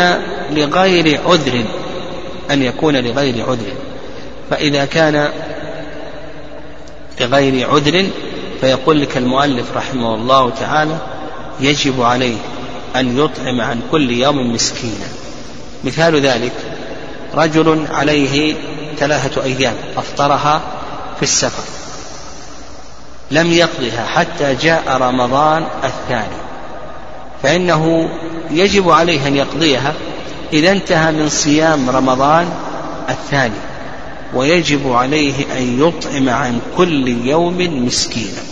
لغير 0.51 1.21
عذر 1.27 1.65
أن 2.51 2.63
يكون 2.63 2.97
لغير 2.97 3.45
عذر 3.49 3.73
فإذا 4.51 4.85
كان 4.85 5.29
لغير 7.21 7.71
عذر 7.71 8.07
فيقول 8.61 9.01
لك 9.01 9.17
المؤلف 9.17 9.77
رحمه 9.77 10.15
الله 10.15 10.51
تعالى 10.51 10.99
يجب 11.61 12.03
عليه 12.03 12.37
أن 12.97 13.19
يطعم 13.19 13.61
عن 13.61 13.81
كل 13.91 14.11
يوم 14.11 14.53
مسكينا. 14.53 15.07
مثال 15.85 16.21
ذلك 16.21 16.53
رجل 17.35 17.87
عليه 17.91 18.55
ثلاثة 18.99 19.43
أيام 19.43 19.75
أفطرها 19.97 20.61
في 21.17 21.23
السفر. 21.23 21.63
لم 23.31 23.53
يقضها 23.53 24.07
حتى 24.07 24.55
جاء 24.55 24.97
رمضان 24.97 25.65
الثاني. 25.85 26.49
فإنه 27.43 28.09
يجب 28.51 28.91
عليه 28.91 29.29
أن 29.29 29.37
يقضيها 29.37 29.95
إذا 30.53 30.73
انتهى 30.73 31.13
من 31.13 31.29
صيام 31.29 31.91
رمضان 31.91 32.49
الثاني 33.09 33.55
ويجب 34.35 34.93
عليه 34.93 35.35
أن 35.59 35.89
يطعم 35.89 36.29
عن 36.29 36.61
كل 36.77 37.09
يوم 37.09 37.87
مسكينا 37.87 38.43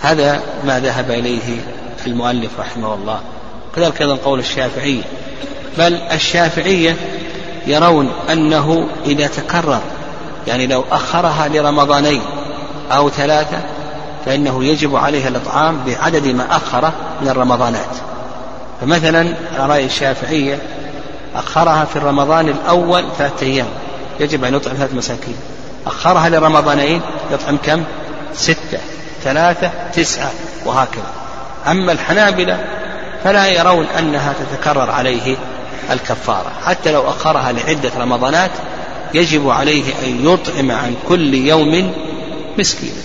هذا 0.00 0.42
ما 0.64 0.80
ذهب 0.80 1.10
إليه 1.10 1.64
المؤلف 2.06 2.50
رحمه 2.58 2.94
الله. 2.94 3.20
كذلك 3.76 4.02
أيضا 4.02 4.16
قول 4.16 4.38
الشافعية 4.38 5.02
بل 5.78 5.94
الشافعية 5.94 6.96
يرون 7.66 8.12
أنه 8.32 8.88
إذا 9.06 9.26
تكرر 9.26 9.80
يعني 10.46 10.66
لو 10.66 10.84
أخرها 10.92 11.48
لرمضانين 11.48 12.22
أو 12.92 13.10
ثلاثة 13.10 13.58
فإنه 14.26 14.64
يجب 14.64 14.96
عليه 14.96 15.28
الإطعام 15.28 15.80
بعدد 15.86 16.26
ما 16.26 16.56
أخره 16.56 16.92
من 17.22 17.28
الرمضانات. 17.28 17.96
فمثلا 18.80 19.34
على 19.58 19.72
رأي 19.72 19.84
الشافعية 19.84 20.58
أخرها 21.34 21.84
في 21.84 21.96
الرمضان 21.96 22.48
الأول 22.48 23.04
ثلاثة 23.18 23.46
أيام 23.46 23.66
يجب 24.20 24.44
أن 24.44 24.54
يطعم 24.54 24.74
ثلاثة 24.74 24.96
مساكين. 24.96 25.36
أخرها 25.86 26.28
لرمضانين 26.28 27.00
يطعم 27.32 27.58
كم؟ 27.64 27.84
ستة 28.34 28.78
ثلاثة 29.24 29.70
تسعة 29.94 30.30
وهكذا. 30.64 31.12
أما 31.66 31.92
الحنابلة 31.92 32.64
فلا 33.24 33.46
يرون 33.46 33.86
أنها 33.98 34.32
تتكرر 34.32 34.90
عليه 34.90 35.36
الكفارة. 35.90 36.52
حتى 36.64 36.92
لو 36.92 37.08
أخرها 37.08 37.52
لعدة 37.52 37.90
رمضانات 37.98 38.50
يجب 39.14 39.50
عليه 39.50 39.84
أن 40.04 40.28
يطعم 40.28 40.70
عن 40.70 40.94
كل 41.08 41.34
يوم 41.34 41.92
مسكينا. 42.58 43.02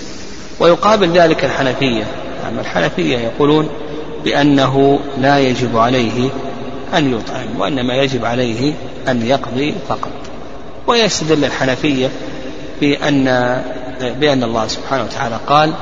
ويقابل 0.60 1.10
ذلك 1.10 1.46
الحنفية. 1.46 2.04
أما 2.50 2.62
الحنفية 2.62 3.18
يقولون 3.18 3.70
بأنه 4.24 5.00
لا 5.18 5.40
يجب 5.40 5.78
عليه 5.78 6.30
أن 6.98 7.14
يطعم 7.14 7.60
وإنما 7.60 7.94
يجب 7.94 8.26
عليه 8.26 8.74
أن 9.08 9.26
يقضي 9.26 9.74
فقط. 9.90 10.12
ويستدل 10.88 11.46
الحنفية 11.46 12.10
بأن 12.82 13.26
بأن 14.20 14.44
الله 14.44 14.68
سبحانه 14.68 15.04
وتعالى 15.04 15.40
قال 15.48 15.74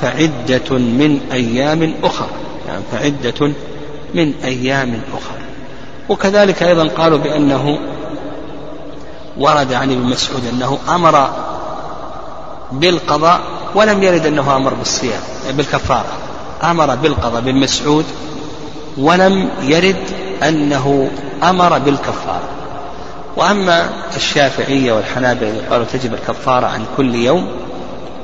فعدة 0.00 0.78
من 0.78 1.20
أيام 1.32 1.94
أخرى 2.02 2.28
يعني 2.68 2.82
فعدة 2.92 3.52
من 4.14 4.34
أيام 4.44 5.00
أخرى 5.12 5.41
وكذلك 6.08 6.62
أيضا 6.62 6.88
قالوا 6.88 7.18
بأنه 7.18 7.78
ورد 9.36 9.72
عن 9.72 9.92
ابن 9.92 10.02
مسعود 10.02 10.46
أنه 10.52 10.78
أمر 10.88 11.30
بالقضاء 12.72 13.40
ولم 13.74 14.02
يرد 14.02 14.26
أنه 14.26 14.56
أمر 14.56 14.74
بالصيام 14.74 15.20
بالكفارة. 15.50 16.12
أمر 16.62 16.94
بالقضاء 16.94 17.40
بن 17.40 17.54
مسعود 17.54 18.04
ولم 18.98 19.48
يرد 19.62 20.04
أنه 20.42 21.10
أمر 21.42 21.78
بالكفارة. 21.78 22.48
وأما 23.36 23.90
الشافعية 24.16 24.92
والحنابلة 24.92 25.62
قالوا 25.70 25.86
تجب 25.92 26.14
الكفارة 26.14 26.66
عن 26.66 26.84
كل 26.96 27.14
يوم 27.14 27.48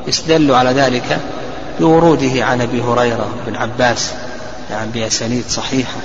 استدلوا 0.08 0.56
على 0.56 0.70
ذلك 0.70 1.18
بوروده 1.80 2.44
عن 2.44 2.60
أبي 2.60 2.82
هريرة 2.82 3.28
بن 3.46 3.56
عباس 3.56 4.14
يعني 4.70 4.90
بأسانيد 4.90 5.44
صحيحة. 5.48 6.00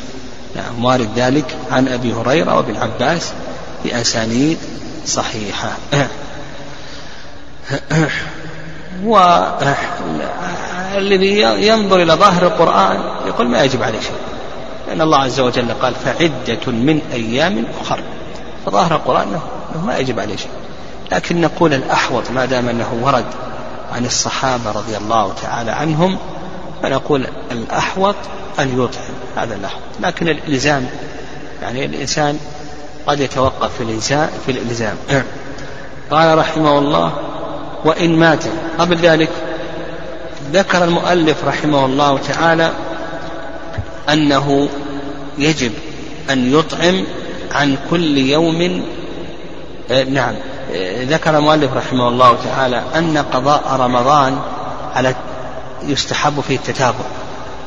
نعم 0.55 0.85
وارد 0.85 1.09
ذلك 1.15 1.57
عن 1.71 1.87
أبي 1.87 2.13
هريرة 2.13 2.57
وابن 2.57 2.75
عباس 2.75 3.33
بأسانيد 3.83 4.57
صحيحة. 5.05 5.71
والذي 9.03 9.81
ينظر 11.41 12.01
إلى 12.01 12.13
ظاهر 12.13 12.43
القرآن 12.43 13.03
يقول 13.27 13.47
ما 13.47 13.63
يجب 13.63 13.83
عليه 13.83 13.99
شيء. 13.99 14.11
لأن 14.87 15.01
الله 15.01 15.17
عز 15.17 15.39
وجل 15.39 15.73
قال 15.81 15.95
فعدة 15.95 16.67
من 16.67 17.01
أيام 17.13 17.65
أخر. 17.81 17.99
فظاهر 18.65 18.95
القرآن 18.95 19.27
أنه 19.27 19.41
ما 19.85 19.97
يجب 19.97 20.19
عليه 20.19 20.35
شيء. 20.35 20.51
لكن 21.11 21.41
نقول 21.41 21.73
الأحوط 21.73 22.31
ما 22.31 22.45
دام 22.45 22.69
أنه 22.69 22.99
ورد 23.01 23.25
عن 23.93 24.05
الصحابة 24.05 24.71
رضي 24.71 24.97
الله 24.97 25.33
تعالى 25.41 25.71
عنهم 25.71 26.17
فنقول 26.83 27.27
الأحوط 27.51 28.15
أن 28.59 28.83
يطعم 28.83 29.13
هذا 29.37 29.55
الأحوط. 29.55 29.81
لكن 30.01 30.27
الإلزام 30.27 30.89
يعني 31.61 31.85
الإنسان 31.85 32.39
قد 33.07 33.19
يتوقف 33.19 33.77
في 33.77 33.83
الإلزام 33.83 34.29
في 34.45 34.51
الإلزام. 34.51 34.95
قال 36.11 36.37
رحمه 36.37 36.79
الله 36.79 37.13
وإن 37.85 38.19
مات. 38.19 38.43
قبل 38.79 38.97
ذلك 38.97 39.29
ذكر 40.53 40.83
المؤلف 40.83 41.45
رحمه 41.45 41.85
الله 41.85 42.17
تعالى 42.17 42.71
أنه 44.09 44.69
يجب 45.37 45.71
أن 46.29 46.53
يطعم 46.53 47.05
عن 47.51 47.77
كل 47.89 48.17
يوم. 48.17 48.85
آه، 49.91 50.03
نعم. 50.03 50.33
آه، 50.73 51.03
ذكر 51.03 51.37
المؤلف 51.37 51.73
رحمه 51.73 52.07
الله 52.07 52.37
تعالى 52.43 52.83
أن 52.95 53.17
قضاء 53.17 53.63
رمضان 53.79 54.39
على 54.95 55.15
يستحب 55.87 56.41
فيه 56.47 56.55
التتابع 56.55 57.05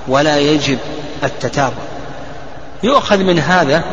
ولا 0.08 0.38
يجب 0.38 0.78
التتابع. 1.24 1.82
يؤخذ 2.82 3.18
من 3.18 3.38
هذا 3.38 3.84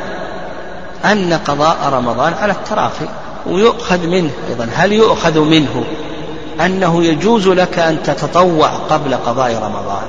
أن 1.05 1.33
قضاء 1.33 1.77
رمضان 1.93 2.33
على 2.33 2.51
التراخي 2.51 3.07
ويؤخذ 3.45 4.07
منه 4.07 4.31
أيضا. 4.49 4.69
هل 4.73 4.93
يؤخذ 4.93 5.39
منه 5.39 5.83
أنه 6.61 7.03
يجوز 7.03 7.47
لك 7.47 7.79
أن 7.79 8.03
تتطوع 8.03 8.69
قبل 8.69 9.15
قضاء 9.15 9.55
رمضان؟ 9.55 10.03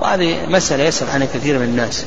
وهذه 0.00 0.46
مسألة 0.48 0.84
يسأل 0.84 1.10
عنها 1.10 1.26
كثير 1.34 1.58
من 1.58 1.64
الناس. 1.64 2.04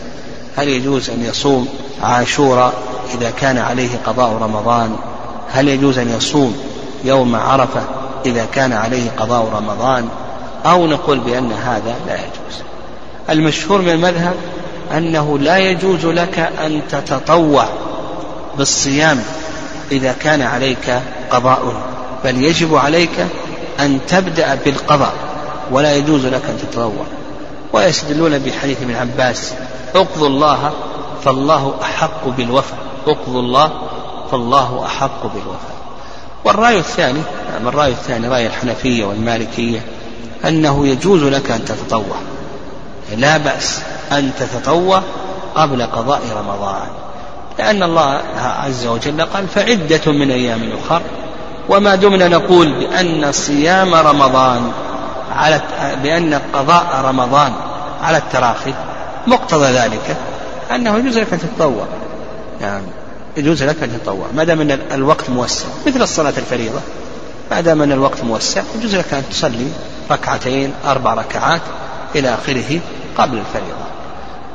هل 0.57 0.67
يجوز 0.67 1.10
أن 1.10 1.23
يصوم 1.23 1.67
عاشوراء 2.03 2.73
إذا 3.13 3.29
كان 3.29 3.57
عليه 3.57 3.89
قضاء 4.05 4.33
رمضان؟ 4.41 4.95
هل 5.51 5.67
يجوز 5.67 5.97
أن 5.97 6.10
يصوم 6.17 6.57
يوم 7.03 7.36
عرفة 7.36 7.81
إذا 8.25 8.45
كان 8.45 8.73
عليه 8.73 9.10
قضاء 9.17 9.49
رمضان؟ 9.53 10.10
أو 10.67 10.88
نقول 10.88 11.19
بأن 11.19 11.51
هذا 11.51 11.95
لا 12.08 12.13
يجوز. 12.13 12.62
المشهور 13.30 13.82
من 13.82 13.89
المذهب 13.89 14.36
أنه 14.97 15.39
لا 15.39 15.58
يجوز 15.58 16.06
لك 16.06 16.39
أن 16.39 16.82
تتطوع 16.89 17.67
بالصيام 18.58 19.23
إذا 19.91 20.15
كان 20.19 20.41
عليك 20.41 21.01
قضاء 21.32 21.82
بل 22.23 22.43
يجب 22.43 22.75
عليك 22.75 23.25
أن 23.80 23.99
تبدأ 24.08 24.56
بالقضاء 24.65 25.13
ولا 25.71 25.95
يجوز 25.95 26.25
لك 26.25 26.41
أن 26.49 26.58
تتطوع. 26.62 27.06
ويستدلون 27.73 28.39
بحديث 28.39 28.82
ابن 28.82 28.95
عباس 28.95 29.53
اقضوا 29.95 30.27
الله 30.27 30.73
فالله 31.25 31.75
أحق 31.82 32.27
بالوفاء 32.27 32.80
اقضوا 33.08 33.41
الله 33.41 33.71
فالله 34.32 34.86
أحق 34.86 35.23
بالوفاء. 35.23 35.77
والرأي 36.45 36.77
الثاني 36.77 37.21
نعم 37.53 37.67
الرأي 37.67 37.91
الثاني 37.91 38.27
رأي 38.27 38.47
الحنفية 38.47 39.06
والمالكية 39.06 39.80
أنه 40.45 40.88
يجوز 40.88 41.23
لك 41.23 41.52
أن 41.52 41.65
تتطوع. 41.65 42.17
لا 43.17 43.38
بأس 43.38 43.80
أن 44.12 44.32
تتطوع 44.39 45.02
قبل 45.56 45.82
قضاء 45.82 46.21
رمضان. 46.38 46.88
لأن 47.60 47.84
الله 47.84 48.21
عز 48.36 48.88
وجل 48.88 49.21
قال 49.21 49.47
فعدة 49.47 50.12
من 50.12 50.32
أيام 50.32 50.71
أخر. 50.86 51.02
وما 51.69 51.95
دمنا 51.95 52.28
نقول 52.28 52.80
بأن 52.80 53.32
صيام 53.32 53.95
رمضان 53.95 54.71
على 55.32 55.62
بأن 56.04 56.41
قضاء 56.54 57.02
رمضان 57.06 57.54
على 58.02 58.17
التراخي 58.17 58.73
مقتضى 59.28 59.65
ذلك 59.65 60.17
أنه 60.76 60.97
يجوز 60.97 61.17
لك 61.17 61.34
أن 61.34 61.39
تتطوع. 61.39 61.86
نعم 62.62 62.82
يجوز 63.38 63.63
لك 63.63 63.84
أن 63.84 64.00
تتطوع. 64.00 64.28
ما 64.36 64.43
دام 64.43 64.62
أن 64.62 64.80
الوقت 64.91 65.30
موسع 65.30 65.65
مثل 65.88 66.02
الصلاة 66.02 66.34
الفريضة. 66.38 66.80
ما 67.52 67.62
دام 67.62 67.82
أن 67.82 67.91
الوقت 67.91 68.23
موسع 68.23 68.62
يجوز 68.76 68.95
لك 68.95 69.13
أن 69.13 69.23
تصلي. 69.32 69.67
ركعتين 70.11 70.73
أربع 70.85 71.13
ركعات 71.13 71.61
إلى 72.15 72.33
آخره 72.33 72.79
قبل 73.17 73.37
الفريضة. 73.37 73.87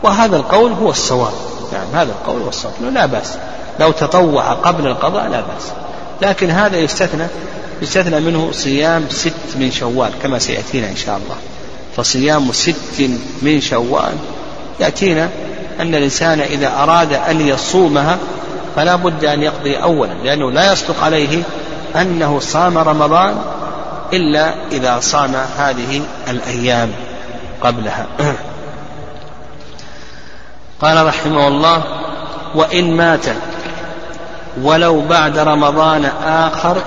وهذا 0.02 0.36
القول 0.36 0.72
هو 0.72 0.90
الصواب. 0.90 1.32
نعم 1.72 1.86
هذا 2.00 2.10
القول 2.12 2.42
هو 2.42 2.48
الصواب. 2.48 2.74
لا 2.92 3.06
بأس. 3.06 3.34
لو 3.80 3.90
تطوع 3.90 4.52
قبل 4.52 4.86
القضاء 4.86 5.28
لا 5.28 5.40
بأس. 5.40 5.72
لكن 6.22 6.50
هذا 6.50 6.76
يستثنى 6.76 7.26
يستثنى 7.82 8.20
منه 8.20 8.52
صيام 8.52 9.04
ست 9.10 9.56
من 9.56 9.70
شوال 9.70 10.10
كما 10.22 10.38
سيأتينا 10.38 10.88
إن 10.88 10.96
شاء 10.96 11.16
الله. 11.16 11.36
فصيام 11.96 12.52
ست 12.52 13.10
من 13.42 13.60
شوال 13.60 14.14
يأتينا 14.80 15.28
أن 15.80 15.94
الإنسان 15.94 16.40
إذا 16.40 16.68
أراد 16.68 17.12
أن 17.12 17.40
يصومها 17.40 18.18
فلا 18.76 18.96
بد 18.96 19.24
أن 19.24 19.42
يقضي 19.42 19.76
أولا 19.76 20.12
لأنه 20.12 20.50
لا 20.50 20.72
يصدق 20.72 21.04
عليه 21.04 21.42
أنه 21.96 22.40
صام 22.40 22.78
رمضان 22.78 23.34
إلا 24.12 24.55
إذا 24.72 25.01
صام 25.01 25.35
هذه 25.59 26.03
الأيام 26.29 26.92
قبلها. 27.62 28.07
قال 30.83 31.07
رحمه 31.07 31.48
الله 31.48 31.83
وإن 32.55 32.96
مات 32.96 33.27
ولو 34.62 35.01
بعد 35.01 35.38
رمضان 35.38 36.05
آخر 36.25 36.83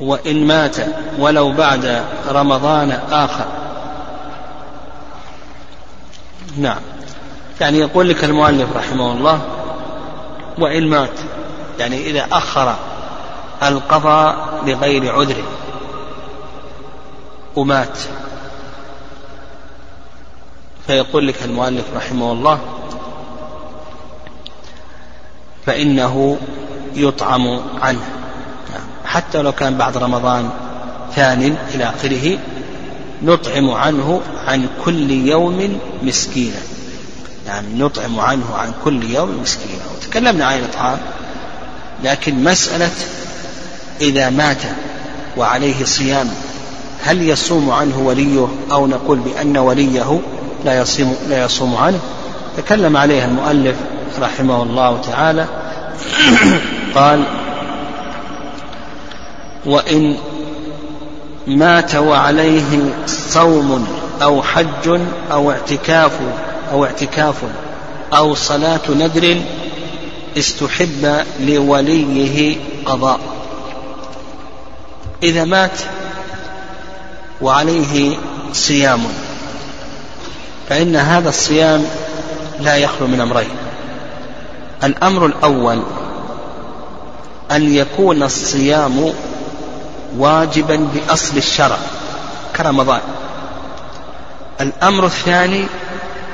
وإن 0.00 0.46
مات 0.46 0.76
ولو 1.18 1.52
بعد 1.52 2.04
رمضان 2.28 3.00
آخر. 3.12 3.44
نعم. 6.56 6.80
يعني 7.60 7.78
يقول 7.78 8.08
لك 8.08 8.24
المؤلف 8.24 8.76
رحمه 8.76 9.12
الله 9.12 9.40
وإن 10.58 10.86
مات 10.86 11.18
يعني 11.78 12.10
إذا 12.10 12.26
أخر 12.32 12.74
القضاء 13.62 14.62
لغير 14.66 15.14
عذر. 15.14 15.42
ومات. 17.56 17.98
فيقول 20.86 21.28
لك 21.28 21.42
المؤلف 21.44 21.84
رحمه 21.96 22.32
الله 22.32 22.60
فإنه 25.66 26.38
يطعم 26.94 27.60
عنه. 27.80 28.04
حتى 29.04 29.42
لو 29.42 29.52
كان 29.52 29.76
بعد 29.76 29.96
رمضان 29.96 30.50
ثان 31.14 31.56
إلى 31.74 31.84
آخره 31.84 32.38
نطعم 33.22 33.70
عنه 33.70 34.22
عن 34.46 34.68
كل 34.84 35.10
يوم 35.10 35.80
مسكينا. 36.02 36.60
يعني 37.46 37.78
نطعم 37.78 38.20
عنه 38.20 38.54
عن 38.54 38.72
كل 38.84 39.10
يوم 39.10 39.40
مسكينا. 39.42 39.82
وتكلمنا 39.96 40.46
عن 40.46 40.58
الإطعام 40.58 40.98
لكن 42.04 42.44
مسألة 42.44 42.90
إذا 44.00 44.30
مات 44.30 44.62
وعليه 45.36 45.84
صيام 45.84 46.30
هل 47.04 47.28
يصوم 47.28 47.70
عنه 47.70 47.98
وليه؟ 47.98 48.48
أو 48.72 48.86
نقول 48.86 49.18
بأن 49.18 49.56
وليه 49.56 50.20
لا 50.64 50.80
يصوم 50.80 51.16
لا 51.28 51.44
يصوم 51.44 51.76
عنه. 51.76 51.98
تكلم 52.56 52.96
عليها 52.96 53.24
المؤلف 53.24 53.76
رحمه 54.20 54.62
الله 54.62 55.00
تعالى. 55.00 55.46
قال 56.94 57.24
وإن 59.66 60.16
مات 61.46 61.94
وعليه 61.94 62.78
صوم 63.06 63.86
أو 64.22 64.42
حج 64.42 65.00
أو 65.32 65.50
اعتكاف 65.50 66.12
أو 66.72 66.84
اعتكاف 66.84 67.36
أو 68.12 68.34
صلاة 68.34 68.80
ندر 68.90 69.40
استحب 70.38 71.24
لوليه 71.40 72.56
قضاء. 72.86 73.39
إذا 75.22 75.44
مات 75.44 75.80
وعليه 77.40 78.16
صيام. 78.52 79.00
فإن 80.68 80.96
هذا 80.96 81.28
الصيام 81.28 81.84
لا 82.60 82.76
يخلو 82.76 83.06
من 83.06 83.20
أمرين. 83.20 83.50
الأمر 84.84 85.26
الأول 85.26 85.82
أن 87.50 87.74
يكون 87.74 88.22
الصيام 88.22 89.12
واجبا 90.18 90.88
بأصل 90.94 91.36
الشرع 91.36 91.78
كرمضان. 92.56 93.00
الأمر 94.60 95.06
الثاني 95.06 95.66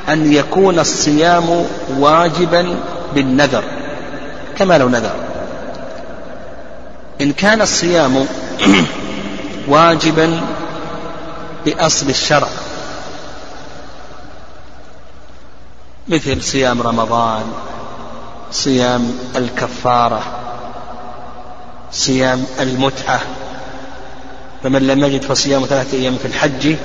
أن 0.08 0.32
يكون 0.32 0.78
الصيام 0.78 1.66
واجبا 1.98 2.76
بالنذر 3.14 3.64
كما 4.58 4.78
لو 4.78 4.88
نذر. 4.88 5.14
إن 7.20 7.32
كان 7.32 7.62
الصيام 7.62 8.26
واجبا 9.68 10.40
بأصل 11.64 12.08
الشرع. 12.08 12.48
مثل 16.08 16.42
صيام 16.42 16.82
رمضان 16.82 17.52
صيام 18.52 19.18
الكفارة 19.36 20.22
صيام 21.92 22.44
المتعة. 22.60 23.20
فمن 24.62 24.86
لم 24.86 25.04
يجد 25.04 25.22
فصيام 25.22 25.64
ثلاثة 25.64 25.98
أيام 25.98 26.16
في 26.18 26.28
الحج 26.28 26.76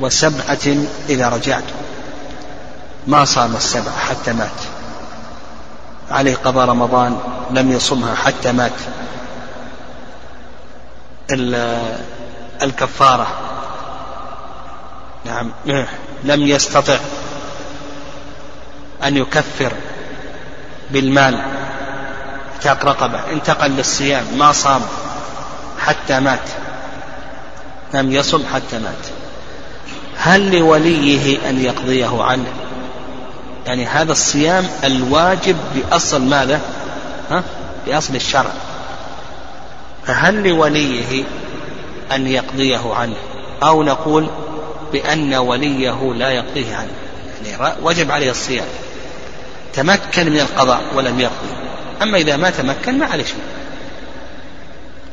وسبعة 0.00 0.76
إذا 1.08 1.28
رجعت. 1.28 1.64
ما 3.06 3.24
صام 3.24 3.56
السبع 3.56 3.90
حتى 4.08 4.32
مات. 4.32 4.60
عليه 6.10 6.34
قضاء 6.34 6.68
رمضان 6.68 7.18
لم 7.50 7.72
يصمها 7.72 8.14
حتى 8.14 8.52
مات. 8.52 8.72
الكفارة. 12.62 13.26
نعم. 15.24 15.52
لم 16.24 16.46
يستطع 16.46 16.98
أن 19.04 19.16
يكفر 19.16 19.72
بالمال 20.90 21.40
اعتاق 22.54 22.84
رقبة 22.84 23.20
انتقل 23.32 23.70
للصيام 23.70 24.24
ما 24.38 24.52
صام 24.52 24.82
حتى 25.78 26.20
مات. 26.20 26.48
لم 27.94 28.12
يصم 28.12 28.42
حتى 28.54 28.78
مات. 28.78 29.06
هل 30.16 30.58
لوليه 30.58 31.48
أن 31.48 31.60
يقضيه 31.60 32.22
عنه؟ 32.22 32.52
يعني 33.66 33.86
هذا 33.86 34.12
الصيام 34.12 34.68
الواجب 34.84 35.56
بأصل 35.74 36.22
ماذا؟ 36.22 36.60
ها؟ 37.30 37.42
بأصل 37.86 38.14
الشرع. 38.14 38.50
فهل 40.06 40.48
لوليه 40.48 41.24
أن 42.12 42.26
يقضيه 42.26 42.94
عنه؟ 42.94 43.16
أو 43.62 43.82
نقول 43.82 44.30
بأن 44.92 45.34
وليه 45.34 46.12
لا 46.14 46.30
يقضيه 46.30 46.76
عنه. 46.76 46.90
يعني 47.46 47.74
وجب 47.82 48.10
عليه 48.10 48.30
الصيام. 48.30 48.66
تمكن 49.74 50.30
من 50.30 50.40
القضاء 50.40 50.82
ولم 50.94 51.20
يقضي 51.20 51.54
أما 52.02 52.18
إذا 52.18 52.36
ما 52.36 52.50
تمكن 52.50 52.98
ما 52.98 53.06
عليه 53.06 53.24
شيء. 53.24 53.36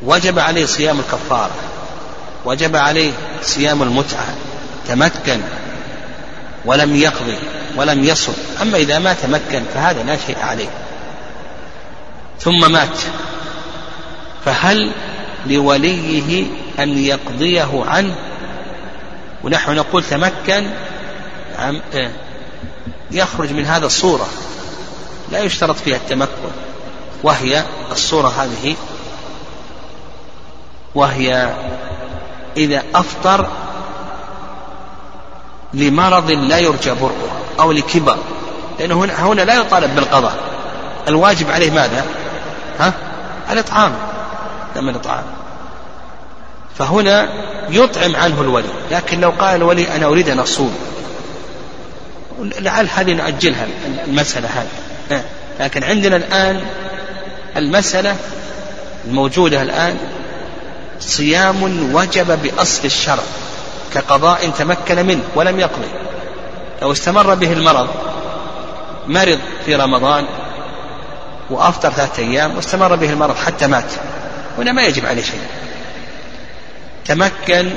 وجب 0.03 0.39
عليه 0.39 0.65
صيام 0.65 0.99
الكفارة. 0.99 1.55
وجب 2.45 2.75
عليه 2.75 3.11
صيام 3.41 3.83
المتعة. 3.83 4.35
تمكن. 4.87 5.41
ولم 6.65 6.95
يقضي 6.95 7.37
ولم 7.75 8.03
يصم. 8.03 8.33
أما 8.61 8.77
إذا 8.77 8.99
ما 8.99 9.13
تمكن 9.13 9.63
فهذا 9.73 10.03
لا 10.03 10.17
شيء 10.27 10.37
عليه. 10.43 10.69
ثم 12.39 12.71
مات. 12.71 12.97
فهل 14.45 14.91
لوليه 15.45 16.45
أن 16.79 16.97
يقضيه 16.97 17.83
عنه؟ 17.87 18.15
ونحن 19.43 19.75
نقول 19.75 20.03
تمكن 20.03 20.69
إيه، 21.93 22.11
يخرج 23.11 23.51
من 23.51 23.65
هذا 23.65 23.85
الصورة. 23.85 24.27
لا 25.31 25.39
يشترط 25.39 25.75
فيها 25.75 25.97
التمكن. 25.97 26.51
وهي 27.23 27.63
الصورة 27.91 28.27
هذه. 28.27 28.75
وهي 30.95 31.53
إذا 32.57 32.83
أفطر 32.95 33.47
لمرض 35.73 36.31
لا 36.31 36.57
يرجى 36.59 36.91
برؤه 36.91 37.29
أو 37.59 37.71
لكبر. 37.71 38.17
لأنه 38.79 38.95
هنا, 38.95 39.27
هنا 39.27 39.41
لا 39.41 39.55
يطالب 39.55 39.95
بالقضاء. 39.95 40.35
الواجب 41.07 41.51
عليه 41.51 41.71
ماذا؟ 41.71 42.05
ها؟ 42.79 42.93
الإطعام. 43.51 44.12
دم 44.75 44.89
الإطعام 44.89 45.23
فهنا 46.77 47.29
يطعم 47.69 48.15
عنه 48.15 48.41
الولي 48.41 48.69
لكن 48.91 49.21
لو 49.21 49.29
قال 49.29 49.55
الولي 49.55 49.95
أنا 49.95 50.05
أريد 50.05 50.29
أن 50.29 50.39
أصوم. 50.39 50.75
لعل 52.39 52.89
هذه 52.95 53.13
نأجلها 53.13 53.67
المسألة 54.07 54.49
هذه. 54.49 55.23
لكن 55.59 55.83
عندنا 55.83 56.15
الآن 56.15 56.61
المسألة 57.57 58.15
الموجودة 59.07 59.61
الآن 59.61 59.97
صيام 60.99 61.89
وجب 61.93 62.41
بأصل 62.43 62.85
الشرع 62.85 63.23
كقضاء 63.93 64.49
تمكن 64.49 65.05
منه 65.05 65.23
ولم 65.35 65.59
يقضي. 65.59 65.87
لو 66.81 66.91
استمر 66.91 67.33
به 67.33 67.53
المرض 67.53 67.87
مرض 69.07 69.39
في 69.65 69.75
رمضان 69.75 70.25
وأفطر 71.49 71.89
ثلاثة 71.89 72.23
أيام 72.23 72.55
واستمر 72.55 72.95
به 72.95 73.09
المرض 73.09 73.35
حتى 73.35 73.67
مات. 73.67 73.91
هنا 74.57 74.71
ما 74.71 74.85
يجب 74.85 75.05
عليه 75.05 75.23
شيء. 75.23 75.41
تمكن 77.05 77.69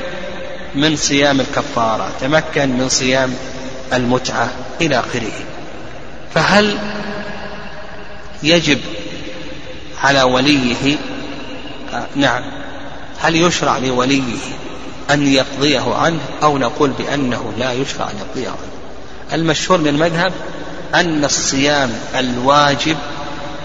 من 0.75 0.97
صيام 0.97 1.41
الكفارة 1.41 2.11
تمكن 2.21 2.69
من 2.69 2.89
صيام 2.89 3.35
المتعة 3.93 4.51
إلى 4.81 4.99
آخره. 4.99 5.33
فهل 6.35 6.79
يجب 8.43 8.79
على 10.03 10.23
وليه 10.23 10.97
آه 11.93 12.07
نعم 12.15 12.43
هل 13.21 13.37
يشرع 13.37 13.79
لوليه 13.79 14.39
أن 15.11 15.27
يقضيه 15.27 15.95
عنه 15.95 16.21
أو 16.43 16.59
نقول 16.59 16.91
بأنه 16.91 17.53
لا 17.59 17.73
يشرع 17.73 18.11
أن 18.11 18.17
يقضيه 18.19 18.49
عنه؟ 18.49 18.77
المشهور 19.33 19.79
من 19.79 19.89
المذهب 19.89 20.33
أن 20.95 21.25
الصيام 21.25 21.93
الواجب 22.15 22.97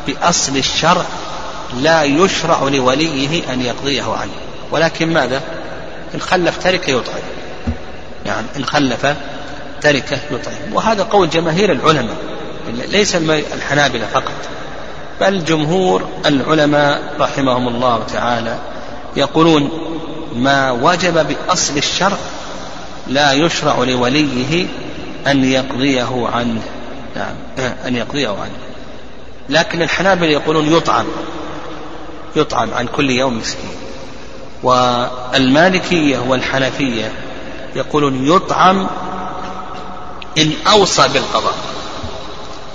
بأصل 0.07 0.57
الشرع 0.57 1.05
لا 1.79 2.03
يشرع 2.03 2.63
لوليه 2.63 3.53
أن 3.53 3.61
يقضيه 3.61 4.03
عنه 4.03 4.31
ولكن 4.71 5.13
ماذا؟ 5.13 5.41
إن 6.15 6.21
خلف 6.21 6.63
تركة 6.63 6.91
يطعم. 6.91 7.21
نعم 8.25 8.43
إن 8.57 8.65
خلف 8.65 9.15
تركة 9.81 10.19
يطعم. 10.31 10.73
وهذا 10.73 11.03
قول 11.03 11.29
جماهير 11.29 11.71
العلماء 11.71 12.15
ليس 12.89 13.15
الحنابلة 13.53 14.05
فقط. 14.13 14.33
بل 15.21 15.45
جمهور 15.45 16.09
العلماء 16.25 17.01
رحمهم 17.19 17.67
الله 17.67 18.03
تعالى 18.13 18.57
يقولون 19.15 19.69
ما 20.35 20.71
وجب 20.71 21.27
بأصل 21.27 21.77
الشرع 21.77 22.17
لا 23.07 23.33
يشرع 23.33 23.75
لوليه 23.77 24.67
أن 25.27 25.43
يقضيه 25.43 26.27
عنه. 26.33 26.61
نعم 27.15 27.35
أن 27.87 27.95
يقضيه 27.95 28.29
عنه. 28.29 28.57
لكن 29.49 29.81
الحنابلة 29.81 30.29
يقولون 30.29 30.77
يطعم. 30.77 31.05
يطعم 32.35 32.73
عن 32.73 32.87
كل 32.87 33.09
يوم 33.09 33.37
مسكين. 33.37 33.69
والمالكية 34.63 36.17
والحنفية 36.27 37.11
يقولون 37.75 38.27
يطعم 38.27 38.87
إن 40.37 40.53
أوصى 40.71 41.07
بالقضاء 41.07 41.55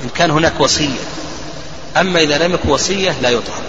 إن 0.05 0.09
كان 0.09 0.31
هناك 0.31 0.53
وصية. 0.59 1.01
أما 1.97 2.21
إذا 2.21 2.39
لم 2.39 2.55
يكن 2.55 2.69
وصية 2.69 3.21
لا 3.23 3.31
يطعم. 3.31 3.63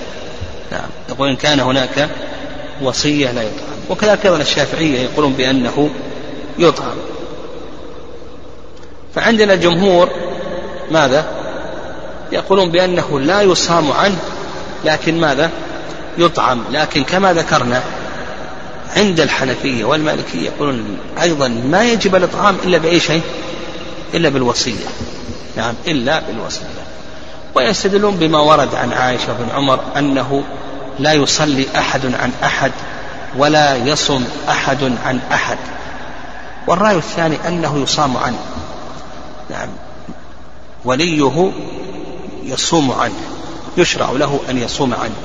نعم 0.72 0.90
يقول 1.10 1.30
إن 1.30 1.36
كان 1.36 1.60
هناك 1.60 2.10
وصية 2.82 3.32
لا 3.32 3.42
يطعم. 3.42 3.78
وكذلك 3.90 4.26
أيضا 4.26 4.38
الشافعية 4.38 5.00
يقولون 5.00 5.34
بأنه 5.34 5.90
يطعم. 6.60 6.98
فعندنا 9.16 9.56
جمهور 9.56 10.10
ماذا؟ 10.92 11.26
يقولون 12.32 12.72
بأنه 12.72 13.20
لا 13.20 13.42
يصام 13.42 13.92
عنه 13.92 14.20
لكن 14.86 15.20
ماذا؟ 15.20 15.52
يطعم. 16.18 16.64
لكن 16.72 17.04
كما 17.04 17.34
ذكرنا 17.34 17.84
عند 18.96 19.20
الحنفية 19.20 19.86
والمالكية 19.86 20.50
يقولون 20.50 20.98
أيضا 21.22 21.48
ما 21.48 21.84
يجب 21.84 22.16
الإطعام 22.16 22.58
إلا 22.64 22.78
بأي 22.78 23.00
شيء 23.00 23.22
إلا 24.14 24.30
بالوصية. 24.30 24.86
نعم 25.58 25.74
إلا 25.88 26.20
بالوصية. 26.20 26.66
ويستدلون 27.56 28.16
بما 28.16 28.40
ورد 28.40 28.76
عن 28.76 28.94
عائشة 28.94 29.34
بن 29.34 29.50
عمر 29.56 29.80
أنه 29.98 30.44
لا 31.00 31.14
يصلي 31.14 31.66
أحد 31.76 32.06
عن 32.06 32.32
أحد 32.44 32.72
ولا 33.38 33.76
يصم 33.76 34.24
أحد 34.50 34.84
عن 35.06 35.20
أحد. 35.32 35.58
والرأي 36.68 36.96
الثاني 36.96 37.48
أنه 37.48 37.82
يصام 37.84 38.18
عنه 38.18 38.40
نعم 39.50 39.70
وليه 40.86 41.52
يصوم 42.44 42.92
عنه 42.92 43.14
يشرع 43.78 44.12
له 44.12 44.40
أن 44.50 44.58
يصوم 44.58 44.94
عنه 44.94 45.16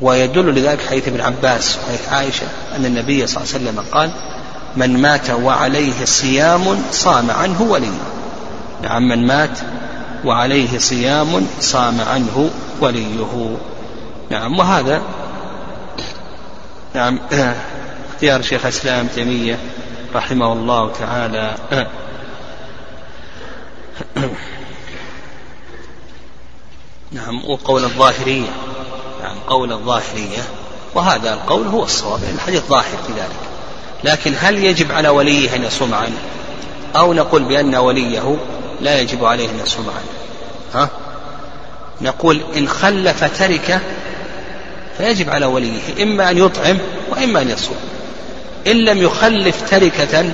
ويدل 0.00 0.54
لذلك 0.54 0.80
حديث 0.90 1.08
ابن 1.08 1.20
عباس 1.20 1.78
وحديث 1.78 2.08
عائشة 2.08 2.46
أن 2.76 2.84
النبي 2.84 3.26
صلى 3.26 3.42
الله 3.42 3.54
عليه 3.54 3.64
وسلم 3.64 3.84
قال 3.92 4.10
من 4.76 5.00
مات 5.02 5.30
وعليه 5.30 6.04
صيام 6.04 6.82
صام 6.90 7.30
عنه 7.30 7.62
وليه 7.62 7.98
نعم 8.82 9.08
من 9.08 9.26
مات 9.26 9.58
وعليه 10.24 10.78
صيام 10.78 11.46
صام 11.60 12.00
عنه 12.00 12.50
وليه. 12.80 13.56
نعم 14.30 14.58
وهذا 14.58 15.02
نعم 16.94 17.20
اختيار 18.12 18.42
شيخ 18.42 18.62
الإسلام 18.64 19.06
تيمية 19.06 19.58
رحمه 20.14 20.52
الله 20.52 20.92
تعالى. 20.92 21.54
نعم 27.12 27.44
وقول 27.50 27.84
الظاهرية. 27.84 28.50
نعم 29.22 29.36
قول 29.48 29.72
الظاهرية 29.72 30.42
وهذا 30.94 31.34
القول 31.34 31.66
هو 31.66 31.84
الصواب 31.84 32.20
الحديث 32.34 32.62
ظاهر 32.68 32.96
في 33.06 33.12
ذلك. 33.12 33.48
لكن 34.04 34.34
هل 34.40 34.64
يجب 34.64 34.92
على 34.92 35.08
وليه 35.08 35.56
أن 35.56 35.64
يصوم 35.64 35.94
عنه؟ 35.94 36.18
أو 36.96 37.12
نقول 37.12 37.42
بأن 37.42 37.74
وليه 37.74 38.36
لا 38.80 39.00
يجب 39.00 39.24
عليه 39.24 39.50
أن 39.50 39.58
يصوم 39.62 39.86
عنه؟ 39.88 40.08
ها؟ 40.74 40.88
نقول 42.00 42.42
إن 42.56 42.68
خلف 42.68 43.38
تركة 43.38 43.80
فيجب 44.98 45.30
على 45.30 45.46
وليه 45.46 46.02
إما 46.02 46.30
أن 46.30 46.38
يطعم 46.38 46.78
وإما 47.10 47.42
أن 47.42 47.50
يصوم. 47.50 47.76
إن 48.66 48.76
لم 48.76 49.02
يخلف 49.02 49.70
تركة 49.70 50.32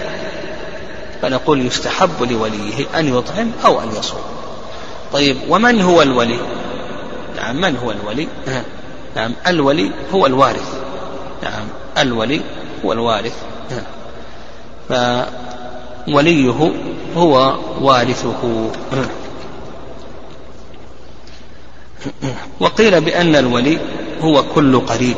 فنقول 1.23 1.67
يستحب 1.67 2.23
لوليه 2.23 2.87
أن 2.99 3.19
يطعم 3.19 3.51
أو 3.65 3.81
أن 3.83 3.89
يصوم. 3.99 4.23
طيب 5.13 5.37
ومن 5.49 5.81
هو 5.81 6.03
الولي؟ 6.03 6.39
نعم 7.37 7.61
من 7.61 7.77
هو 7.77 7.91
الولي؟ 7.91 8.29
نعم. 9.17 9.33
الولي 9.47 9.91
هو 10.15 10.27
الوارث. 10.27 10.75
نعم 11.43 11.67
الولي 11.99 12.41
هو 12.85 12.93
الوارث. 12.93 13.35
فوليه 14.89 16.75
هو 17.17 17.59
وارثه. 17.81 18.71
وقيل 22.61 23.01
بأن 23.01 23.37
الولي 23.37 23.79
هو 24.21 24.43
كل 24.55 24.81
قريب. 24.81 25.17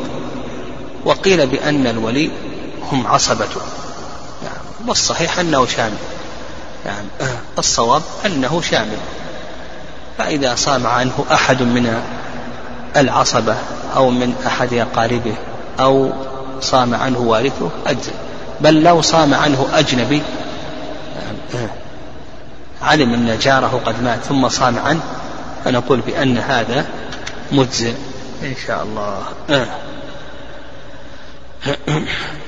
وقيل 1.05 1.47
بأن 1.47 1.87
الولي 1.87 2.29
هم 2.91 3.07
عصبته 3.07 3.61
والصحيح 4.87 5.39
أنه 5.39 5.65
شامل. 5.65 5.97
الصواب 7.57 8.01
أنه 8.25 8.61
شامل. 8.61 8.97
فإذا 10.17 10.55
صام 10.55 10.87
عنه 10.87 11.25
أحد 11.31 11.61
من 11.61 12.01
العصبة 12.97 13.55
أو 13.95 14.09
من 14.09 14.33
أحد 14.47 14.73
أقاربه 14.73 15.33
أو 15.79 16.11
صام 16.61 16.93
عنه 16.93 17.19
وارثه 17.19 17.69
أجزل 17.87 18.11
بل 18.61 18.83
لو 18.83 19.01
صام 19.01 19.33
عنه 19.33 19.67
أجنبي 19.73 20.21
علم 22.81 23.13
أن 23.13 23.39
جاره 23.39 23.81
قد 23.85 24.03
مات 24.03 24.19
ثم 24.19 24.49
صام 24.49 24.79
عنه 24.79 24.99
فنقول 25.65 25.99
بأن 25.99 26.37
هذا 26.37 26.85
مجزئ. 27.51 27.93
إن 28.43 28.55
شاء 28.67 28.83
الله. 28.83 29.23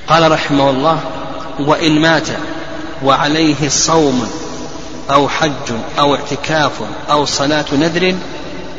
قال 0.09 0.32
رحمه 0.32 0.70
الله 0.70 0.99
وإن 1.59 2.01
مات 2.01 2.28
وعليه 3.03 3.70
صوم 3.70 4.30
أو 5.12 5.30
حج 5.30 5.72
أو 5.99 6.16
اعتكاف 6.16 6.72
أو 7.10 7.26
صلاة 7.26 7.66
نذر 7.74 8.16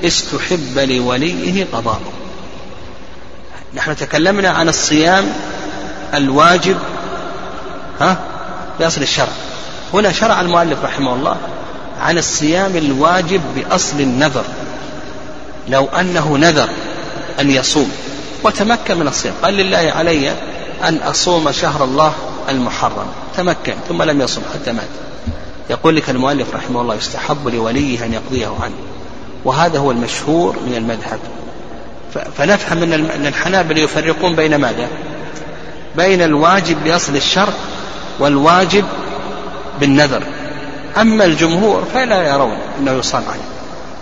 استحب 0.05 0.79
لوليه 0.79 1.67
قضاءه. 1.73 2.13
نحن 3.75 3.97
تكلمنا 3.97 4.49
عن 4.49 4.69
الصيام 4.69 5.33
الواجب 6.15 6.77
ها؟ 8.01 8.19
بأصل 8.81 9.03
الشرع. 9.03 9.33
هنا 9.95 10.13
شرع 10.13 10.41
المؤلف 10.41 10.85
رحمه 10.85 11.15
الله 11.15 11.37
عن 12.01 12.19
الصيام 12.19 12.77
الواجب 12.77 13.41
بأصل 13.57 14.01
النذر. 14.01 14.45
لو 15.69 15.87
أنه 15.87 16.39
نذر 16.39 16.69
أن 17.41 17.51
يصوم 17.51 17.93
وتمكن 18.43 18.97
من 18.97 19.09
الصيام. 19.09 19.35
قال 19.43 19.55
لله 19.55 19.93
علي 19.97 20.35
أن 20.85 20.97
أصوم 20.97 21.53
شهر 21.53 21.85
الله 21.85 22.13
المحرم. 22.49 23.07
تمكن 23.37 23.75
ثم 23.89 24.03
لم 24.03 24.21
يصم 24.21 24.43
حتى 24.55 24.73
مات. 24.73 25.10
يقول 25.71 25.97
لك 25.97 26.11
المؤلف 26.11 26.55
رحمه 26.55 26.81
الله 26.81 26.95
يستحب 26.95 27.49
لوليه 27.49 28.05
أن 28.05 28.13
يقضيه 28.13 28.47
عنه. 28.63 28.75
وهذا 29.45 29.79
هو 29.79 29.91
المشهور 29.91 30.57
من 30.67 30.75
المذهب. 30.75 31.19
فنفهم 32.37 32.83
أن 32.93 33.27
الحنابلة 33.27 33.81
يفرقون 33.81 34.37
بين 34.37 34.57
ماذا؟ 34.57 34.89
بين 35.97 36.23
الواجب 36.23 36.85
بأصل 36.85 37.17
الشرع 37.17 37.53
والواجب 38.19 38.85
بالنذر. 39.81 40.23
أما 40.97 41.25
الجمهور 41.25 41.85
فلا 41.95 42.23
يرون 42.23 42.59
أنه 42.79 42.93
يصام 42.93 43.23
عنه 43.29 43.43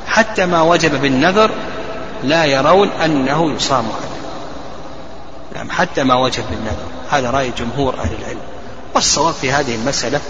حتى 0.07 0.47
ما 0.47 0.62
وجب 0.62 1.01
بالنذر 1.03 1.51
لا 2.25 2.45
يرون 2.45 2.89
أنه 3.05 3.53
يصام 3.53 3.85
عنه 3.85 4.19
نعم 5.55 5.71
حتى 5.71 6.05
ما 6.05 6.14
وجب 6.14 6.45
بالنذر. 6.51 6.87
هذا 7.11 7.31
رأي 7.31 7.53
جمهور 7.59 7.95
أهل 7.95 8.12
العلم. 8.21 8.41
والصواب 8.95 9.35
في 9.35 9.53
هذه 9.53 9.75
المسألة 9.75 10.21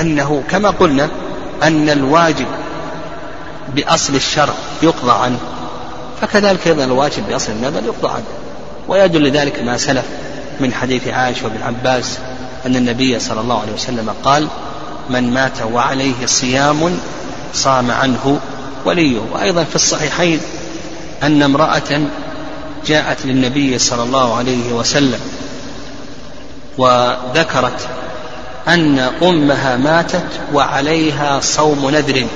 أنه 0.00 0.42
كما 0.50 0.70
قلنا 0.70 1.10
أن 1.62 1.90
الواجب 1.90 2.46
بأصل 3.76 4.14
الشرع 4.14 4.54
يقضى 4.82 5.12
عنه. 5.12 5.38
فكذلك 6.20 6.66
أيضا 6.66 6.84
الواجب 6.84 7.26
بأصل 7.28 7.52
النذر 7.52 7.84
يقضى 7.84 8.08
عنه. 8.08 8.24
ويدل 8.88 9.22
لذلك 9.22 9.62
ما 9.62 9.76
سلف 9.76 10.04
من 10.60 10.74
حديث 10.74 11.08
عائشة 11.08 11.44
وابن 11.44 11.62
عباس 11.62 12.18
أن 12.66 12.76
النبي 12.76 13.18
صلى 13.18 13.40
الله 13.40 13.60
عليه 13.60 13.72
وسلم 13.72 14.14
قال 14.24 14.48
من 15.10 15.34
مات 15.34 15.62
وعليه 15.72 16.26
صيام 16.26 16.98
صام 17.54 17.90
عنه 17.90 18.40
وليه. 18.84 19.20
وأيضا 19.32 19.64
في 19.64 19.76
الصحيحين 19.76 20.40
أن 21.22 21.42
امرأة 21.42 22.00
جاءت 22.86 23.26
للنبي 23.26 23.78
صلى 23.78 24.02
الله 24.02 24.36
عليه 24.36 24.72
وسلم 24.72 25.20
وذكرت 26.78 27.88
أن 28.68 28.98
أمها 29.22 29.76
ماتت 29.76 30.40
وعليها 30.54 31.40
صوم 31.40 31.90
نذر. 31.90 32.26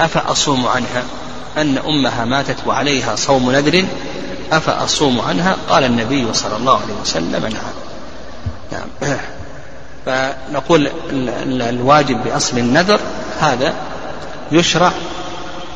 أفأصوم 0.00 0.66
عنها؟ 0.66 1.02
أن 1.56 1.78
أمها 1.78 2.24
ماتت 2.24 2.56
وعليها 2.66 3.16
صوم 3.16 3.50
نذر. 3.50 3.84
أفأصوم 4.52 5.20
عنها؟ 5.20 5.56
قال 5.68 5.84
النبي 5.84 6.34
صلى 6.34 6.56
الله 6.56 6.80
عليه 6.80 6.94
وسلم 7.02 7.42
نعم. 7.42 7.72
نعم. 8.72 9.16
فنقول 10.06 10.90
الواجب 11.62 12.24
بأصل 12.24 12.58
النذر 12.58 13.00
هذا 13.40 13.74
يشرع 14.52 14.92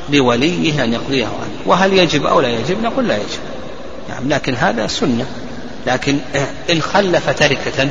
لوليه 0.08 0.84
أن 0.84 0.92
يقضيه 0.92 1.26
عنه. 1.26 1.56
وهل 1.66 1.92
يجب 1.92 2.26
أو 2.26 2.40
لا 2.40 2.48
يجب؟ 2.48 2.82
نقول 2.82 3.08
لا 3.08 3.16
يجب. 3.16 3.40
نعم 4.08 4.28
لكن 4.28 4.54
هذا 4.54 4.86
سنة. 4.86 5.26
لكن 5.86 6.18
إن 6.70 6.82
خلف 6.82 7.30
تركة 7.30 7.88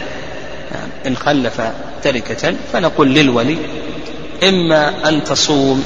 إن 1.08 1.18
خلف 1.18 1.62
تركة 2.04 2.56
فنقول 2.74 3.14
للولي 3.14 3.58
إما 4.44 5.10
أن 5.10 5.24
تصوم. 5.24 5.84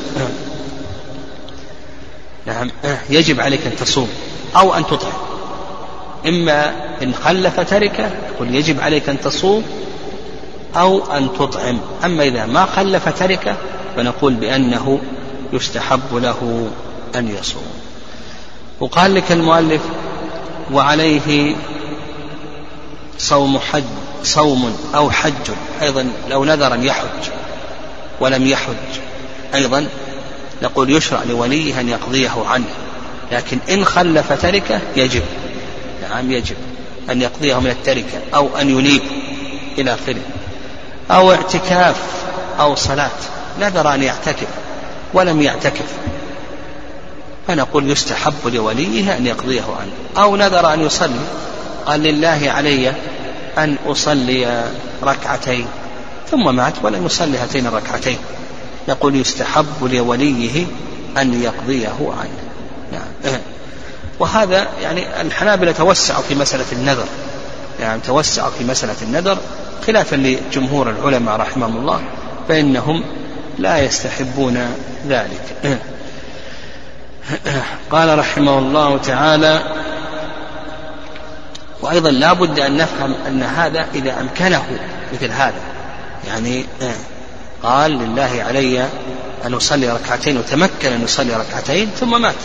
نعم 2.46 2.72
يجب 3.10 3.40
عليك 3.42 3.68
أن 3.68 3.76
تصوم 3.76 4.10
أو 4.56 4.74
أن 4.74 4.88
تطعم. 4.88 5.14
إما 6.28 6.74
إن 7.04 7.14
خلف 7.14 7.60
تركة 7.60 8.12
يقول 8.34 8.56
يجب 8.56 8.80
عليك 8.82 9.10
أن 9.10 9.22
تصوم 9.22 9.64
أو 10.76 11.18
أن 11.18 11.30
تطعم. 11.40 11.80
أما 12.06 12.24
إذا 12.24 12.46
ما 12.46 12.66
خلف 12.66 13.10
تركة 13.20 13.56
فنقول 13.96 14.34
بأنه 14.34 15.00
يستحب 15.54 16.16
له 16.16 16.70
أن 17.16 17.28
يصوم. 17.28 17.68
وقال 18.80 19.16
لك 19.16 19.32
المؤلف 19.32 19.82
وعليه 20.72 21.56
صوم 23.18 23.60
حج. 23.60 23.84
صوم 24.24 24.78
أو 24.96 25.12
حج 25.12 25.52
أيضا 25.82 26.12
لو 26.30 26.46
نذر 26.46 26.74
أن 26.74 26.84
يحج 26.84 27.30
ولم 28.20 28.48
يحج. 28.48 29.00
أيضا 29.56 29.88
نقول 30.64 30.90
يشرع 30.90 31.24
لوليه 31.30 31.80
أن 31.80 31.90
يقضيه 31.90 32.46
عنه 32.48 32.70
لكن 33.32 33.58
إن 33.70 33.86
خلف 33.86 34.34
تركة 34.42 34.82
يجب. 34.96 35.24
نعم 36.10 36.32
يجب 36.32 36.56
أن 37.10 37.22
يقضيه 37.22 37.60
من 37.60 37.70
التركة 37.70 38.22
أو 38.36 38.58
أن 38.58 38.70
ينيب 38.70 39.02
إلى 39.78 39.94
آخره. 39.94 40.22
أو 41.12 41.32
اعتكاف 41.32 41.96
أو 42.60 42.76
صلاة 42.76 43.12
نذر 43.60 43.94
أن 43.94 44.04
يعتكف 44.04 44.48
ولم 45.14 45.42
يعتكف. 45.42 45.86
فنقول 47.48 47.92
يستحب 47.92 48.48
لوليه 48.54 49.18
أن 49.18 49.28
يقضيه 49.28 49.64
عنه. 49.80 50.24
أو 50.24 50.36
نذر 50.36 50.74
أن 50.74 50.86
يصلي 50.86 51.20
قال 51.86 52.00
لله 52.00 52.52
علي 52.56 52.94
أن 53.64 53.76
أصلي 53.88 54.64
ركعتين 55.04 55.66
ثم 56.32 56.56
مات 56.56 56.74
ولم 56.84 57.06
يصلي 57.06 57.38
هاتين 57.38 57.68
الركعتين. 57.68 58.18
يقول 58.88 59.16
يستحب 59.16 59.84
لوليه 59.84 60.66
أن 61.18 61.42
يقضيه 61.42 62.14
عنه 62.20 62.40
نعم. 62.92 63.40
وهذا 64.20 64.68
يعني 64.82 65.22
الحنابلة 65.22 65.72
توسعوا 65.72 66.22
في 66.22 66.36
مسألة 66.36 66.66
النذر. 66.72 67.06
يعني 67.80 68.02
توسعوا 68.02 68.52
في 68.58 68.64
مسألة 68.64 68.96
النذر 69.02 69.38
خلافا 69.88 70.16
لجمهور 70.16 70.90
العلماء 70.90 71.36
رحمهم 71.36 71.78
الله 71.78 72.02
فإنهم 72.48 73.04
لا 73.58 73.78
يستحبون 73.78 74.76
ذلك. 75.08 75.80
قال 77.92 78.20
رحمه 78.20 78.60
الله 78.60 78.98
تعالى 78.98 79.62
وأيضا 81.82 82.12
لا 82.12 82.34
بد 82.34 82.60
أن 82.60 82.78
نفهم 82.78 83.16
أن 83.28 83.44
هذا 83.44 83.88
إذا 83.96 84.20
أمكنه 84.22 84.64
مثل 85.14 85.32
هذا. 85.32 85.62
يعني 86.28 86.66
قال 87.64 87.92
لله 87.92 88.44
علي 88.48 88.90
أن 89.46 89.54
أصلي 89.54 89.90
ركعتين 89.90 90.38
وتمكن 90.38 90.92
أن 90.92 91.04
يصلي 91.04 91.34
ركعتين 91.34 91.90
ثم 92.00 92.22
مات. 92.22 92.36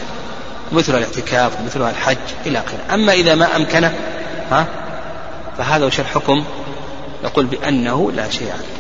مثل 0.73 0.99
الاعتكاف 0.99 1.61
ومثل 1.61 1.91
الحج 1.91 2.17
إلى 2.47 2.59
آخره. 2.59 2.95
أما 2.95 3.13
إذا 3.13 3.35
ما 3.35 3.57
أمكنه 3.57 3.95
ها 4.51 4.67
فهذا 5.59 5.87
وش 5.87 6.01
الحكم 6.01 6.45
نقول 7.25 7.47
بأنه 7.47 8.13
لا 8.13 8.31
شيء 8.31 8.51
عليه. 8.51 8.74